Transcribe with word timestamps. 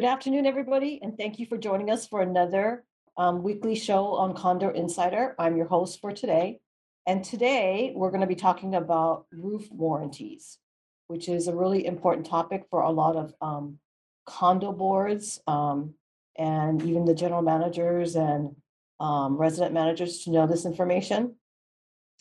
Good 0.00 0.08
afternoon, 0.08 0.46
everybody, 0.46 0.98
and 1.02 1.14
thank 1.14 1.38
you 1.38 1.44
for 1.44 1.58
joining 1.58 1.90
us 1.90 2.06
for 2.06 2.22
another 2.22 2.84
um, 3.18 3.42
weekly 3.42 3.74
show 3.74 4.14
on 4.14 4.32
Condo 4.32 4.70
Insider. 4.70 5.34
I'm 5.38 5.58
your 5.58 5.66
host 5.66 6.00
for 6.00 6.10
today. 6.10 6.60
And 7.06 7.22
today, 7.22 7.92
we're 7.94 8.08
going 8.08 8.22
to 8.22 8.26
be 8.26 8.34
talking 8.34 8.74
about 8.74 9.26
roof 9.30 9.70
warranties, 9.70 10.56
which 11.08 11.28
is 11.28 11.48
a 11.48 11.54
really 11.54 11.84
important 11.84 12.24
topic 12.24 12.64
for 12.70 12.80
a 12.80 12.90
lot 12.90 13.14
of 13.14 13.34
um, 13.42 13.78
condo 14.24 14.72
boards 14.72 15.38
um, 15.46 15.92
and 16.38 16.82
even 16.82 17.04
the 17.04 17.14
general 17.14 17.42
managers 17.42 18.16
and 18.16 18.56
um, 19.00 19.36
resident 19.36 19.74
managers 19.74 20.20
to 20.20 20.30
know 20.30 20.46
this 20.46 20.64
information. 20.64 21.34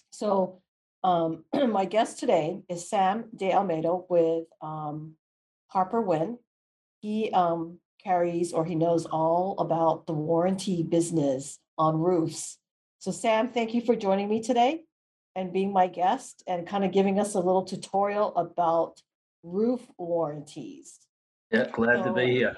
So 0.09 0.61
um, 1.05 1.45
my 1.53 1.85
guest 1.85 2.19
today 2.19 2.59
is 2.67 2.89
Sam 2.89 3.29
De 3.33 3.53
Almeida 3.53 3.99
with 4.09 4.47
um, 4.61 5.13
Harper 5.67 6.01
Wynn. 6.01 6.39
He 7.01 7.31
um, 7.31 7.79
carries 8.03 8.53
or 8.53 8.65
he 8.65 8.75
knows 8.75 9.05
all 9.05 9.55
about 9.59 10.07
the 10.07 10.13
warranty 10.13 10.83
business 10.83 11.59
on 11.77 11.99
roofs. 11.99 12.57
So 12.99 13.11
Sam, 13.11 13.49
thank 13.49 13.73
you 13.73 13.81
for 13.81 13.95
joining 13.95 14.29
me 14.29 14.41
today 14.41 14.83
and 15.35 15.53
being 15.53 15.71
my 15.71 15.87
guest 15.87 16.43
and 16.47 16.67
kind 16.67 16.83
of 16.83 16.91
giving 16.91 17.19
us 17.19 17.35
a 17.35 17.39
little 17.39 17.63
tutorial 17.63 18.35
about 18.35 19.01
roof 19.43 19.81
warranties. 19.97 20.99
Yeah, 21.51 21.67
glad 21.71 22.03
to 22.03 22.13
be 22.13 22.31
here. 22.31 22.55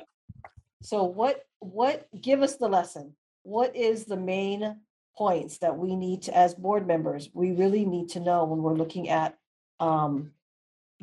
So 0.82 1.04
what, 1.04 1.44
what, 1.60 2.08
give 2.20 2.42
us 2.42 2.56
the 2.56 2.68
lesson. 2.68 3.16
What 3.44 3.76
is 3.76 4.06
the 4.06 4.18
main 4.18 4.78
points 5.16 5.60
that 5.60 5.78
we 5.78 5.96
need 5.96 6.24
to, 6.24 6.36
as 6.36 6.56
board 6.56 6.88
members, 6.88 7.30
we 7.34 7.52
really 7.52 7.86
need 7.86 8.10
to 8.10 8.20
know 8.20 8.46
when 8.46 8.64
we're 8.64 8.74
looking 8.74 9.10
at 9.10 9.38
um, 9.80 10.32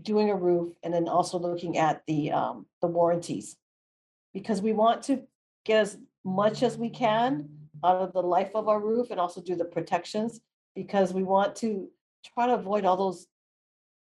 doing 0.03 0.31
a 0.31 0.37
roof 0.37 0.75
and 0.83 0.93
then 0.93 1.09
also 1.09 1.39
looking 1.39 1.79
at 1.79 2.03
the, 2.07 2.33
um, 2.33 2.67
the 2.81 2.87
warranties? 2.87 3.57
Because 4.33 4.61
we 4.63 4.73
want 4.73 5.03
to 5.05 5.23
get 5.65 5.81
as 5.81 5.99
much 6.25 6.63
as 6.63 6.77
we 6.77 6.91
can 6.91 7.49
out 7.85 7.97
of 7.97 8.13
the 8.13 8.23
life 8.23 8.51
of 8.55 8.69
our 8.69 8.81
roof 8.81 9.11
and 9.11 9.21
also 9.21 9.41
do 9.41 9.57
the 9.57 9.65
protections. 9.65 10.41
Because 10.75 11.13
we 11.13 11.23
want 11.23 11.57
to 11.57 11.89
try 12.35 12.47
to 12.47 12.55
avoid 12.55 12.85
all 12.85 12.97
those 12.97 13.27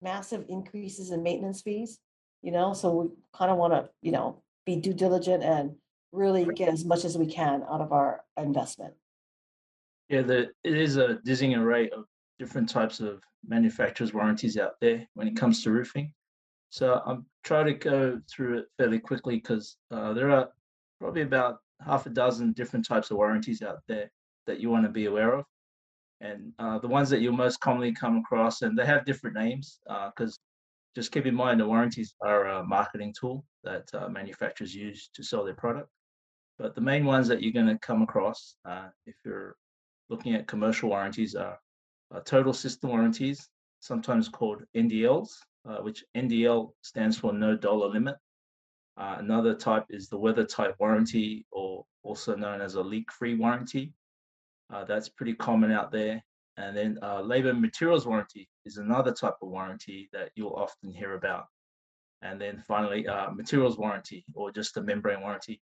massive 0.00 0.44
increases 0.48 1.10
in 1.10 1.22
maintenance 1.22 1.62
fees. 1.62 1.98
You 2.42 2.52
know, 2.52 2.72
so 2.72 2.92
we 2.92 3.08
kind 3.32 3.50
of 3.50 3.56
want 3.56 3.72
to, 3.72 3.88
you 4.00 4.12
know, 4.12 4.42
be 4.64 4.76
due 4.76 4.94
diligent 4.94 5.42
and 5.42 5.74
really 6.12 6.44
get 6.44 6.68
as 6.68 6.84
much 6.84 7.04
as 7.04 7.18
we 7.18 7.26
can 7.26 7.64
out 7.70 7.80
of 7.80 7.92
our 7.92 8.22
investment. 8.36 8.94
Yeah, 10.08 10.22
the, 10.22 10.50
it 10.64 10.76
is 10.76 10.96
a 10.96 11.14
dizzying 11.24 11.54
array 11.54 11.90
of 11.90 12.04
different 12.38 12.68
types 12.68 13.00
of 13.00 13.22
manufacturers' 13.46 14.14
warranties 14.14 14.56
out 14.56 14.74
there 14.80 15.06
when 15.14 15.28
it 15.28 15.36
comes 15.36 15.62
to 15.62 15.70
roofing. 15.70 16.12
So 16.70 17.02
I'm 17.06 17.26
trying 17.44 17.66
to 17.66 17.74
go 17.74 18.20
through 18.30 18.58
it 18.58 18.66
fairly 18.76 18.98
quickly 18.98 19.36
because 19.36 19.76
uh, 19.90 20.12
there 20.12 20.30
are 20.30 20.48
probably 21.00 21.22
about 21.22 21.58
half 21.84 22.06
a 22.06 22.10
dozen 22.10 22.52
different 22.52 22.86
types 22.86 23.10
of 23.10 23.16
warranties 23.16 23.62
out 23.62 23.80
there 23.88 24.10
that 24.46 24.60
you 24.60 24.70
want 24.70 24.84
to 24.84 24.90
be 24.90 25.06
aware 25.06 25.34
of. 25.34 25.44
And 26.20 26.52
uh, 26.58 26.78
the 26.78 26.88
ones 26.88 27.08
that 27.10 27.20
you'll 27.20 27.32
most 27.32 27.60
commonly 27.60 27.92
come 27.92 28.18
across, 28.18 28.62
and 28.62 28.76
they 28.76 28.84
have 28.84 29.06
different 29.06 29.36
names 29.36 29.78
because 29.86 30.38
just 30.94 31.12
keep 31.12 31.26
in 31.26 31.34
mind 31.34 31.60
the 31.60 31.66
warranties 31.66 32.14
are 32.22 32.46
a 32.48 32.64
marketing 32.64 33.14
tool 33.18 33.44
that 33.62 33.88
uh, 33.94 34.08
manufacturers 34.08 34.74
use 34.74 35.10
to 35.14 35.22
sell 35.22 35.44
their 35.44 35.54
product. 35.54 35.88
But 36.58 36.74
the 36.74 36.80
main 36.80 37.04
ones 37.04 37.28
that 37.28 37.40
you're 37.40 37.52
going 37.52 37.68
to 37.68 37.78
come 37.78 38.02
across 38.02 38.56
uh, 38.64 38.88
if 39.06 39.14
you're 39.24 39.54
looking 40.10 40.34
at 40.34 40.48
commercial 40.48 40.88
warranties 40.88 41.36
are 41.36 41.58
uh, 42.14 42.20
total 42.20 42.52
system 42.52 42.90
warranties, 42.90 43.48
sometimes 43.80 44.28
called 44.28 44.62
NDLs, 44.76 45.30
uh, 45.68 45.78
which 45.78 46.04
NDL 46.16 46.70
stands 46.82 47.18
for 47.18 47.32
no 47.32 47.56
dollar 47.56 47.88
limit. 47.88 48.16
Uh, 48.96 49.16
another 49.18 49.54
type 49.54 49.84
is 49.90 50.08
the 50.08 50.18
weather 50.18 50.44
type 50.44 50.74
warranty, 50.80 51.46
or 51.52 51.84
also 52.02 52.34
known 52.34 52.60
as 52.60 52.74
a 52.74 52.82
leak 52.82 53.12
free 53.12 53.34
warranty. 53.34 53.92
Uh, 54.72 54.84
that's 54.84 55.08
pretty 55.08 55.34
common 55.34 55.70
out 55.70 55.92
there. 55.92 56.22
And 56.56 56.76
then 56.76 56.98
uh, 57.02 57.20
labor 57.20 57.54
materials 57.54 58.06
warranty 58.06 58.48
is 58.64 58.78
another 58.78 59.12
type 59.12 59.36
of 59.40 59.48
warranty 59.48 60.08
that 60.12 60.30
you'll 60.34 60.54
often 60.54 60.90
hear 60.90 61.14
about. 61.14 61.44
And 62.22 62.40
then 62.40 62.64
finally, 62.66 63.06
uh, 63.06 63.30
materials 63.30 63.78
warranty, 63.78 64.24
or 64.34 64.50
just 64.50 64.76
a 64.76 64.82
membrane 64.82 65.20
warranty. 65.20 65.60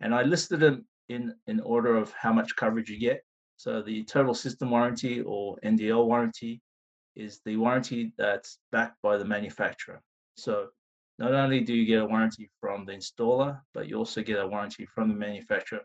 And 0.00 0.14
I 0.14 0.22
listed 0.22 0.60
them 0.60 0.86
in, 1.08 1.34
in 1.48 1.58
order 1.60 1.96
of 1.96 2.12
how 2.12 2.32
much 2.32 2.54
coverage 2.54 2.88
you 2.88 3.00
get. 3.00 3.22
So 3.58 3.82
the 3.82 4.04
total 4.04 4.34
system 4.34 4.70
warranty 4.70 5.20
or 5.20 5.56
NDL 5.64 6.06
warranty 6.06 6.62
is 7.16 7.40
the 7.44 7.56
warranty 7.56 8.12
that's 8.16 8.60
backed 8.70 8.96
by 9.02 9.18
the 9.18 9.24
manufacturer. 9.24 10.00
So 10.36 10.68
not 11.18 11.34
only 11.34 11.60
do 11.60 11.74
you 11.74 11.84
get 11.84 12.02
a 12.02 12.06
warranty 12.06 12.48
from 12.60 12.86
the 12.86 12.92
installer, 12.92 13.60
but 13.74 13.88
you 13.88 13.96
also 13.96 14.22
get 14.22 14.38
a 14.38 14.46
warranty 14.46 14.86
from 14.86 15.08
the 15.08 15.16
manufacturer 15.16 15.80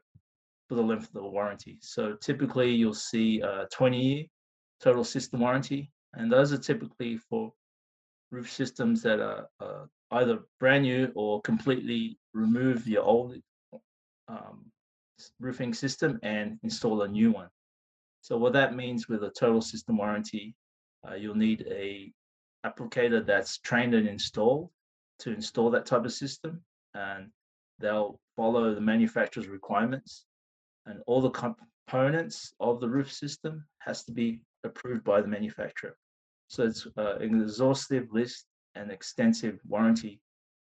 for 0.69 0.75
the 0.75 0.83
length 0.83 1.07
of 1.07 1.13
the 1.13 1.23
warranty. 1.23 1.79
So 1.81 2.15
typically 2.21 2.71
you'll 2.71 2.93
see 2.93 3.41
a 3.41 3.67
20 3.73 3.99
year 3.99 4.25
total 4.79 5.03
system 5.03 5.39
warranty, 5.39 5.91
and 6.13 6.31
those 6.31 6.53
are 6.53 6.59
typically 6.59 7.17
for 7.17 7.51
roof 8.29 8.51
systems 8.51 9.01
that 9.01 9.19
are 9.19 9.47
uh, 9.59 9.85
either 10.11 10.41
brand 10.59 10.83
new 10.83 11.11
or 11.15 11.41
completely 11.41 12.19
remove 12.35 12.87
your 12.87 13.01
old 13.01 13.35
um, 14.27 14.65
roofing 15.39 15.73
system 15.73 16.19
and 16.21 16.59
install 16.61 17.01
a 17.01 17.07
new 17.07 17.31
one. 17.31 17.49
So 18.23 18.37
what 18.37 18.53
that 18.53 18.73
means 18.73 19.09
with 19.09 19.21
a 19.25 19.29
total 19.31 19.59
system 19.59 19.97
warranty, 19.97 20.55
uh, 21.05 21.15
you'll 21.15 21.35
need 21.35 21.67
a 21.69 22.09
applicator 22.65 23.23
that's 23.23 23.57
trained 23.57 23.93
and 23.93 24.07
installed 24.07 24.69
to 25.19 25.33
install 25.33 25.69
that 25.71 25.85
type 25.85 26.05
of 26.05 26.13
system, 26.13 26.63
and 26.93 27.29
they'll 27.79 28.21
follow 28.37 28.73
the 28.73 28.79
manufacturer's 28.79 29.49
requirements, 29.49 30.23
and 30.85 31.01
all 31.05 31.19
the 31.19 31.31
components 31.31 32.53
of 32.61 32.79
the 32.79 32.87
roof 32.87 33.11
system 33.11 33.65
has 33.79 34.05
to 34.05 34.13
be 34.13 34.39
approved 34.63 35.03
by 35.03 35.19
the 35.19 35.27
manufacturer. 35.27 35.97
So 36.47 36.63
it's 36.63 36.87
uh, 36.97 37.17
an 37.17 37.41
exhaustive 37.41 38.07
list 38.13 38.45
and 38.75 38.89
extensive 38.89 39.59
warranty 39.67 40.21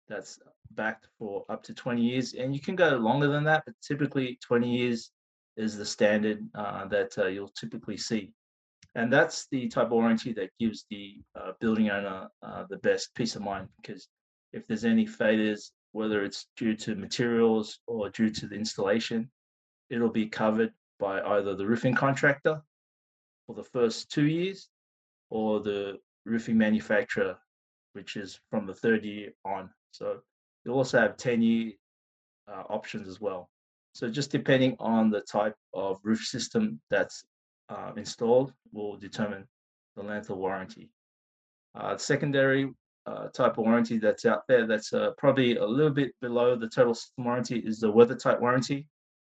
that's 0.08 0.38
backed 0.70 1.08
for 1.18 1.44
up 1.48 1.64
to 1.64 1.74
20 1.74 2.02
years, 2.02 2.34
and 2.34 2.54
you 2.54 2.60
can 2.60 2.76
go 2.76 2.90
longer 2.98 3.26
than 3.26 3.42
that, 3.44 3.64
but 3.66 3.74
typically 3.82 4.38
20 4.46 4.70
years 4.70 5.10
is 5.58 5.76
the 5.76 5.84
standard 5.84 6.48
uh, 6.54 6.86
that 6.86 7.18
uh, 7.18 7.26
you'll 7.26 7.52
typically 7.60 7.96
see. 7.96 8.32
And 8.94 9.12
that's 9.12 9.46
the 9.50 9.68
type 9.68 9.86
of 9.86 9.92
warranty 9.92 10.32
that 10.34 10.50
gives 10.58 10.86
the 10.90 11.16
uh, 11.38 11.52
building 11.60 11.90
owner 11.90 12.28
uh, 12.42 12.64
the 12.70 12.78
best 12.78 13.14
peace 13.14 13.36
of 13.36 13.42
mind 13.42 13.68
because 13.80 14.08
if 14.52 14.66
there's 14.66 14.84
any 14.84 15.04
failures, 15.04 15.72
whether 15.92 16.24
it's 16.24 16.46
due 16.56 16.74
to 16.74 16.94
materials 16.94 17.80
or 17.86 18.08
due 18.10 18.30
to 18.30 18.46
the 18.46 18.54
installation, 18.54 19.30
it'll 19.90 20.10
be 20.10 20.26
covered 20.26 20.72
by 20.98 21.20
either 21.20 21.54
the 21.54 21.66
roofing 21.66 21.94
contractor 21.94 22.62
for 23.46 23.54
the 23.54 23.64
first 23.64 24.10
two 24.10 24.26
years 24.26 24.68
or 25.30 25.60
the 25.60 25.98
roofing 26.24 26.56
manufacturer, 26.56 27.36
which 27.92 28.16
is 28.16 28.40
from 28.50 28.66
the 28.66 28.74
third 28.74 29.04
year 29.04 29.32
on. 29.44 29.70
So 29.90 30.20
you'll 30.64 30.76
also 30.76 30.98
have 30.98 31.16
10 31.16 31.42
year 31.42 31.72
uh, 32.48 32.62
options 32.68 33.08
as 33.08 33.20
well. 33.20 33.50
So 33.98 34.08
just 34.08 34.30
depending 34.30 34.76
on 34.78 35.10
the 35.10 35.22
type 35.22 35.56
of 35.74 35.98
roof 36.04 36.20
system 36.20 36.80
that's 36.88 37.24
uh, 37.68 37.90
installed 37.96 38.52
will 38.72 38.96
determine 38.96 39.44
the 39.96 40.04
length 40.04 40.30
of 40.30 40.36
warranty. 40.36 40.88
Uh, 41.74 41.96
secondary 41.96 42.72
uh, 43.06 43.26
type 43.30 43.58
of 43.58 43.64
warranty 43.64 43.98
that's 43.98 44.24
out 44.24 44.42
there 44.46 44.68
that's 44.68 44.92
uh, 44.92 45.10
probably 45.18 45.56
a 45.56 45.66
little 45.66 45.90
bit 45.90 46.12
below 46.20 46.54
the 46.54 46.68
total 46.68 46.94
system 46.94 47.24
warranty 47.24 47.58
is 47.58 47.80
the 47.80 47.90
weather 47.90 48.14
type 48.14 48.40
warranty 48.40 48.86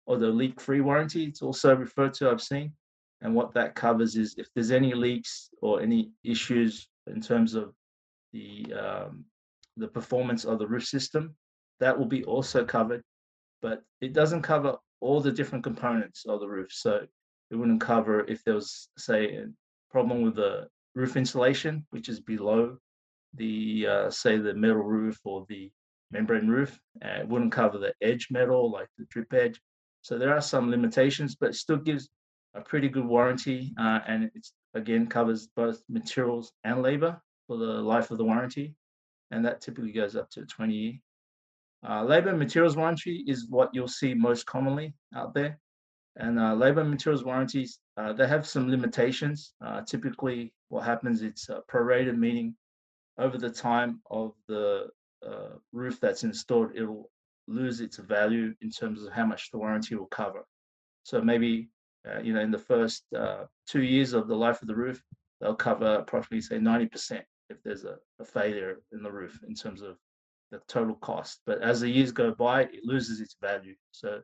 or 0.04 0.18
the 0.18 0.28
leak 0.28 0.60
free 0.60 0.82
warranty. 0.82 1.24
It's 1.24 1.40
also 1.40 1.74
referred 1.74 2.12
to, 2.14 2.30
I've 2.30 2.42
seen. 2.42 2.74
And 3.22 3.34
what 3.34 3.54
that 3.54 3.74
covers 3.74 4.14
is 4.14 4.34
if 4.36 4.48
there's 4.54 4.72
any 4.72 4.92
leaks 4.92 5.48
or 5.62 5.80
any 5.80 6.10
issues 6.22 6.86
in 7.06 7.22
terms 7.22 7.54
of 7.54 7.72
the 8.34 8.66
um, 8.74 9.24
the 9.78 9.88
performance 9.88 10.44
of 10.44 10.58
the 10.58 10.66
roof 10.66 10.84
system, 10.84 11.34
that 11.78 11.98
will 11.98 12.04
be 12.04 12.24
also 12.24 12.62
covered, 12.62 13.02
but 13.62 13.82
it 14.00 14.12
doesn't 14.12 14.42
cover 14.42 14.76
all 15.00 15.20
the 15.20 15.32
different 15.32 15.64
components 15.64 16.24
of 16.26 16.40
the 16.40 16.48
roof. 16.48 16.72
So 16.72 17.06
it 17.50 17.56
wouldn't 17.56 17.80
cover 17.80 18.20
if 18.26 18.44
there 18.44 18.54
was, 18.54 18.88
say, 18.96 19.36
a 19.36 19.46
problem 19.90 20.22
with 20.22 20.36
the 20.36 20.68
roof 20.94 21.16
insulation, 21.16 21.86
which 21.90 22.08
is 22.08 22.20
below 22.20 22.76
the, 23.34 23.86
uh, 23.86 24.10
say, 24.10 24.38
the 24.38 24.54
metal 24.54 24.82
roof 24.82 25.18
or 25.24 25.46
the 25.48 25.70
membrane 26.10 26.48
roof. 26.48 26.78
Uh, 27.04 27.20
it 27.20 27.28
wouldn't 27.28 27.52
cover 27.52 27.78
the 27.78 27.94
edge 28.02 28.28
metal, 28.30 28.70
like 28.70 28.88
the 28.98 29.04
drip 29.06 29.32
edge. 29.32 29.60
So 30.02 30.18
there 30.18 30.34
are 30.34 30.40
some 30.40 30.70
limitations, 30.70 31.36
but 31.36 31.50
it 31.50 31.54
still 31.54 31.76
gives 31.76 32.08
a 32.54 32.60
pretty 32.60 32.88
good 32.88 33.04
warranty, 33.04 33.72
uh, 33.78 34.00
and 34.06 34.30
it's 34.34 34.52
again 34.74 35.06
covers 35.06 35.48
both 35.54 35.82
materials 35.88 36.52
and 36.64 36.82
labor 36.82 37.20
for 37.46 37.56
the 37.56 37.64
life 37.64 38.10
of 38.10 38.18
the 38.18 38.24
warranty, 38.24 38.74
and 39.30 39.44
that 39.44 39.60
typically 39.60 39.92
goes 39.92 40.16
up 40.16 40.30
to 40.30 40.44
20 40.46 40.74
year. 40.74 40.92
Uh, 41.88 42.04
labor 42.04 42.36
materials 42.36 42.76
warranty 42.76 43.24
is 43.26 43.48
what 43.48 43.70
you'll 43.72 43.88
see 43.88 44.12
most 44.14 44.46
commonly 44.46 44.94
out 45.14 45.34
there. 45.34 45.58
And 46.16 46.38
uh, 46.38 46.54
labor 46.54 46.84
materials 46.84 47.24
warranties, 47.24 47.78
uh, 47.96 48.12
they 48.12 48.26
have 48.26 48.46
some 48.46 48.70
limitations. 48.70 49.54
Uh, 49.64 49.80
typically, 49.82 50.52
what 50.68 50.84
happens, 50.84 51.22
it's 51.22 51.48
uh, 51.48 51.60
prorated, 51.70 52.18
meaning 52.18 52.54
over 53.18 53.38
the 53.38 53.50
time 53.50 54.00
of 54.10 54.34
the 54.46 54.88
uh, 55.26 55.56
roof 55.72 55.98
that's 56.00 56.24
installed, 56.24 56.72
it'll 56.74 57.10
lose 57.46 57.80
its 57.80 57.96
value 57.96 58.54
in 58.60 58.70
terms 58.70 59.02
of 59.02 59.12
how 59.12 59.24
much 59.24 59.50
the 59.50 59.58
warranty 59.58 59.94
will 59.94 60.06
cover. 60.06 60.44
So 61.04 61.22
maybe, 61.22 61.68
you 62.22 62.32
know, 62.34 62.40
in 62.40 62.50
the 62.50 62.58
first 62.58 63.04
two 63.66 63.82
years 63.82 64.12
of 64.12 64.28
the 64.28 64.36
life 64.36 64.62
of 64.62 64.68
the 64.68 64.76
roof, 64.76 65.02
they'll 65.40 65.54
cover 65.54 65.94
approximately 65.94 66.42
say 66.42 66.58
90% 66.58 67.22
if 67.48 67.62
there's 67.62 67.84
a, 67.84 67.96
a 68.20 68.24
failure 68.24 68.80
in 68.92 69.02
the 69.02 69.10
roof 69.10 69.40
in 69.48 69.54
terms 69.54 69.82
of 69.82 69.96
the 70.50 70.60
total 70.68 70.94
cost. 70.96 71.40
But 71.46 71.62
as 71.62 71.80
the 71.80 71.88
years 71.88 72.12
go 72.12 72.32
by, 72.32 72.62
it 72.62 72.84
loses 72.84 73.20
its 73.20 73.36
value. 73.40 73.74
So 73.92 74.20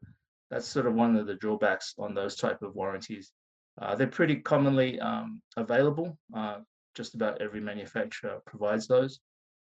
that's 0.51 0.67
sort 0.67 0.87
of 0.87 0.95
one 0.95 1.17
of 1.17 1.27
the 1.27 1.35
drawbacks 1.35 1.95
on 1.99 2.15
those 2.15 2.37
type 2.37 2.63
of 2.63 2.75
warranties. 2.75 3.33
Uh, 3.81 3.95
they're 3.95 4.07
pretty 4.07 4.37
commonly 4.37 4.99
um, 5.01 5.43
available. 5.57 6.19
Uh, 6.35 6.59
just 6.95 7.15
about 7.15 7.41
every 7.43 7.61
manufacturer 7.61 8.41
provides 8.47 8.87
those, 8.87 9.21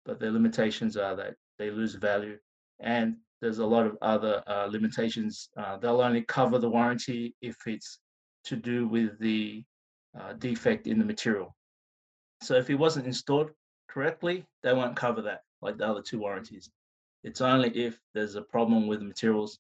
but 0.05 0.19
their 0.19 0.31
limitations 0.31 0.97
are 0.97 1.15
that 1.15 1.35
they 1.57 1.71
lose 1.71 1.95
value 1.95 2.37
and 2.81 3.15
there's 3.41 3.59
a 3.59 3.65
lot 3.65 3.85
of 3.85 3.97
other 4.01 4.43
uh, 4.47 4.67
limitations. 4.69 5.49
Uh, 5.57 5.77
they'll 5.77 6.01
only 6.01 6.21
cover 6.23 6.59
the 6.59 6.69
warranty 6.69 7.35
if 7.41 7.55
it's 7.65 7.99
to 8.45 8.55
do 8.55 8.87
with 8.87 9.17
the 9.19 9.63
uh, 10.19 10.33
defect 10.33 10.87
in 10.87 10.99
the 10.99 11.05
material. 11.05 11.55
So 12.41 12.55
if 12.55 12.69
it 12.69 12.75
wasn't 12.75 13.07
installed 13.07 13.51
correctly, 13.87 14.45
they 14.63 14.73
won't 14.73 14.95
cover 14.95 15.21
that 15.23 15.41
like 15.61 15.77
the 15.77 15.87
other 15.87 16.01
two 16.01 16.19
warranties. 16.19 16.69
It's 17.23 17.41
only 17.41 17.69
if 17.69 17.99
there's 18.13 18.35
a 18.35 18.41
problem 18.41 18.87
with 18.87 18.99
the 18.99 19.05
materials 19.05 19.59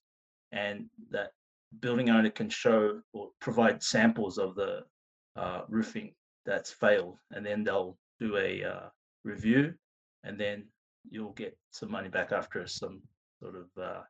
and 0.51 0.87
that 1.11 1.31
building 1.79 2.09
owner 2.09 2.29
can 2.29 2.49
show 2.49 3.01
or 3.13 3.29
provide 3.39 3.81
samples 3.83 4.37
of 4.37 4.55
the 4.55 4.83
uh, 5.35 5.61
roofing 5.69 6.13
that's 6.45 6.71
failed, 6.71 7.17
and 7.31 7.45
then 7.45 7.63
they'll 7.63 7.97
do 8.19 8.37
a 8.37 8.63
uh, 8.63 8.89
review, 9.23 9.73
and 10.23 10.39
then 10.39 10.65
you'll 11.09 11.31
get 11.33 11.57
some 11.71 11.91
money 11.91 12.09
back 12.09 12.31
after 12.31 12.67
some 12.67 13.01
sort 13.41 13.55
of 13.55 13.65
uh, 13.81 14.01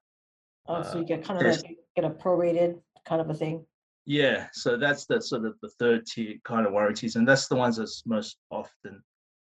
Oh, 0.68 0.84
so 0.84 0.98
you 0.98 1.04
uh, 1.04 1.08
get 1.08 1.24
kind 1.24 1.42
of 1.42 1.46
like, 1.56 1.78
get 1.96 2.06
a 2.06 2.10
prorated 2.10 2.80
kind 3.06 3.20
of 3.22 3.30
a 3.30 3.34
thing. 3.34 3.66
yeah. 4.06 4.48
So 4.54 4.78
that's 4.78 5.06
the 5.06 5.22
sort 5.22 5.46
of 5.46 5.56
the 5.62 5.70
third 5.70 6.06
tier 6.06 6.36
kind 6.44 6.66
of 6.66 6.74
warranties, 6.74 7.16
and 7.16 7.28
that's 7.28 7.48
the 7.48 7.56
ones 7.56 7.78
that's 7.78 8.04
most 8.06 8.38
often 8.52 9.04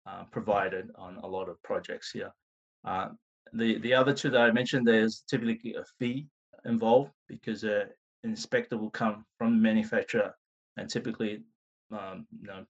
uh, 0.08 0.24
provided 0.30 0.90
on 0.96 1.18
a 1.22 1.26
lot 1.26 1.48
of 1.48 1.62
projects 1.62 2.10
here. 2.12 2.32
Uh, 2.84 3.08
the 3.52 3.78
the 3.78 3.94
other 3.94 4.14
two 4.14 4.30
that 4.30 4.40
I 4.40 4.50
mentioned, 4.50 4.86
there's 4.86 5.24
typically 5.28 5.74
a 5.74 5.84
fee 5.98 6.26
involved 6.64 7.12
because 7.28 7.64
an 7.64 7.88
inspector 8.24 8.76
will 8.76 8.90
come 8.90 9.24
from 9.38 9.56
the 9.56 9.62
manufacturer, 9.62 10.34
and 10.76 10.88
typically, 10.88 11.42
um, 11.92 12.26
you 12.40 12.48
know, 12.48 12.64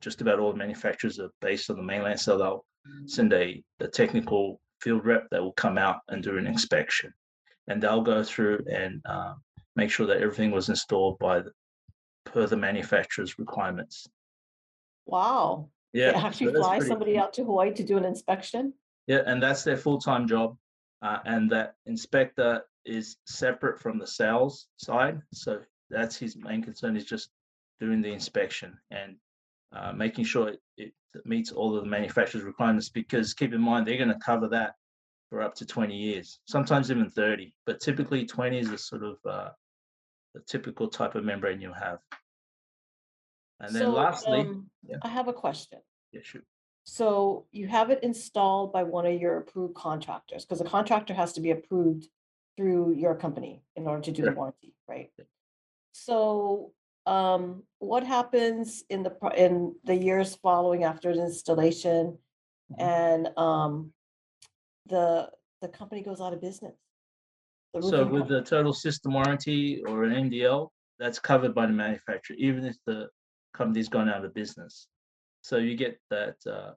just 0.00 0.20
about 0.20 0.38
all 0.38 0.52
the 0.52 0.58
manufacturers 0.58 1.18
are 1.18 1.30
based 1.40 1.70
on 1.70 1.76
the 1.76 1.82
mainland, 1.82 2.20
so 2.20 2.36
they'll 2.36 2.64
send 3.06 3.32
a, 3.32 3.62
a 3.80 3.88
technical 3.88 4.60
field 4.80 5.04
rep 5.04 5.26
that 5.30 5.42
will 5.42 5.52
come 5.52 5.78
out 5.78 6.00
and 6.08 6.22
do 6.22 6.38
an 6.38 6.46
inspection, 6.46 7.12
and 7.68 7.82
they'll 7.82 8.02
go 8.02 8.22
through 8.22 8.58
and 8.70 9.00
uh, 9.08 9.34
make 9.76 9.90
sure 9.90 10.06
that 10.06 10.20
everything 10.20 10.50
was 10.50 10.68
installed 10.68 11.18
by 11.18 11.40
the, 11.40 11.50
per 12.24 12.46
the 12.46 12.56
manufacturer's 12.56 13.38
requirements. 13.38 14.06
Wow. 15.06 15.68
They 15.94 16.00
Yeah, 16.00 16.12
so 16.12 16.26
actually 16.26 16.52
that's 16.52 16.58
fly 16.58 16.78
somebody 16.80 17.12
cool. 17.12 17.22
out 17.22 17.32
to 17.34 17.44
Hawaii 17.44 17.72
to 17.72 17.84
do 17.84 17.96
an 17.96 18.04
inspection? 18.04 18.74
Yeah, 19.06 19.22
and 19.26 19.42
that's 19.42 19.62
their 19.62 19.76
full-time 19.76 20.26
job. 20.26 20.56
Uh, 21.02 21.18
and 21.24 21.50
that 21.50 21.74
inspector 21.86 22.62
is 22.84 23.16
separate 23.26 23.80
from 23.80 23.98
the 23.98 24.06
sales 24.06 24.66
side. 24.76 25.20
So 25.32 25.60
that's 25.90 26.16
his 26.16 26.36
main 26.36 26.62
concern 26.62 26.96
is 26.96 27.04
just 27.04 27.30
doing 27.80 28.02
the 28.02 28.12
inspection 28.12 28.76
and 28.90 29.16
uh, 29.74 29.92
making 29.92 30.24
sure 30.24 30.48
it, 30.48 30.60
it 30.76 30.92
meets 31.24 31.52
all 31.52 31.76
of 31.76 31.84
the 31.84 31.90
manufacturer's 31.90 32.44
requirements. 32.44 32.88
Because 32.88 33.34
keep 33.34 33.52
in 33.52 33.60
mind, 33.60 33.86
they're 33.86 33.98
going 33.98 34.08
to 34.08 34.18
cover 34.24 34.48
that 34.48 34.74
for 35.30 35.42
up 35.42 35.54
to 35.56 35.66
20 35.66 35.94
years, 35.94 36.40
sometimes 36.46 36.90
even 36.90 37.08
30. 37.08 37.54
But 37.66 37.80
typically, 37.80 38.24
20 38.24 38.58
is 38.58 38.70
a 38.70 38.78
sort 38.78 39.04
of 39.04 39.16
uh, 39.28 39.50
the 40.34 40.40
typical 40.40 40.88
type 40.88 41.14
of 41.14 41.24
membrane 41.24 41.60
you'll 41.60 41.74
have. 41.74 41.98
And 43.60 43.74
then 43.74 43.82
So, 43.82 43.92
lastly, 43.92 44.40
um, 44.40 44.70
yeah. 44.86 44.96
I 45.02 45.08
have 45.08 45.28
a 45.28 45.32
question. 45.32 45.78
yeah, 46.12 46.20
shoot. 46.22 46.44
So 46.84 47.46
you 47.50 47.66
have 47.68 47.90
it 47.90 48.02
installed 48.02 48.72
by 48.72 48.82
one 48.82 49.06
of 49.06 49.18
your 49.20 49.38
approved 49.38 49.74
contractors, 49.74 50.44
because 50.44 50.58
the 50.58 50.68
contractor 50.68 51.14
has 51.14 51.32
to 51.34 51.40
be 51.40 51.50
approved 51.50 52.08
through 52.56 52.94
your 52.94 53.14
company 53.14 53.62
in 53.76 53.86
order 53.86 54.02
to 54.02 54.12
do 54.12 54.22
the 54.22 54.26
Correct. 54.26 54.36
warranty, 54.38 54.74
right? 54.86 55.10
Yep. 55.18 55.26
So, 55.92 56.72
um, 57.06 57.62
what 57.78 58.04
happens 58.04 58.84
in 58.90 59.02
the, 59.02 59.10
pro- 59.10 59.30
in 59.30 59.74
the 59.84 59.94
years 59.94 60.34
following 60.36 60.84
after 60.84 61.14
the 61.14 61.22
installation? 61.24 62.18
Mhm. 62.72 62.80
And, 62.80 63.38
um, 63.38 63.92
the, 64.86 65.30
the 65.62 65.68
company 65.68 66.02
goes 66.02 66.20
out 66.20 66.32
of 66.34 66.40
business? 66.40 66.74
The 67.72 67.82
So 67.82 67.98
roofing 67.98 68.12
with 68.12 68.20
company. 68.22 68.40
the 68.40 68.44
total 68.46 68.72
system 68.72 69.14
warranty 69.14 69.82
or 69.84 70.04
an 70.04 70.30
NDL, 70.30 70.70
that's 70.98 71.18
covered 71.18 71.54
by 71.54 71.66
the 71.66 71.72
manufacturer, 71.72 72.36
even 72.38 72.64
if 72.64 72.76
the 72.86 73.08
company's 73.54 73.88
gone 73.88 74.08
out 74.08 74.24
of 74.24 74.34
business. 74.34 74.88
So 75.42 75.56
you 75.56 75.76
get 75.76 75.98
that 76.10 76.36
uh, 76.46 76.72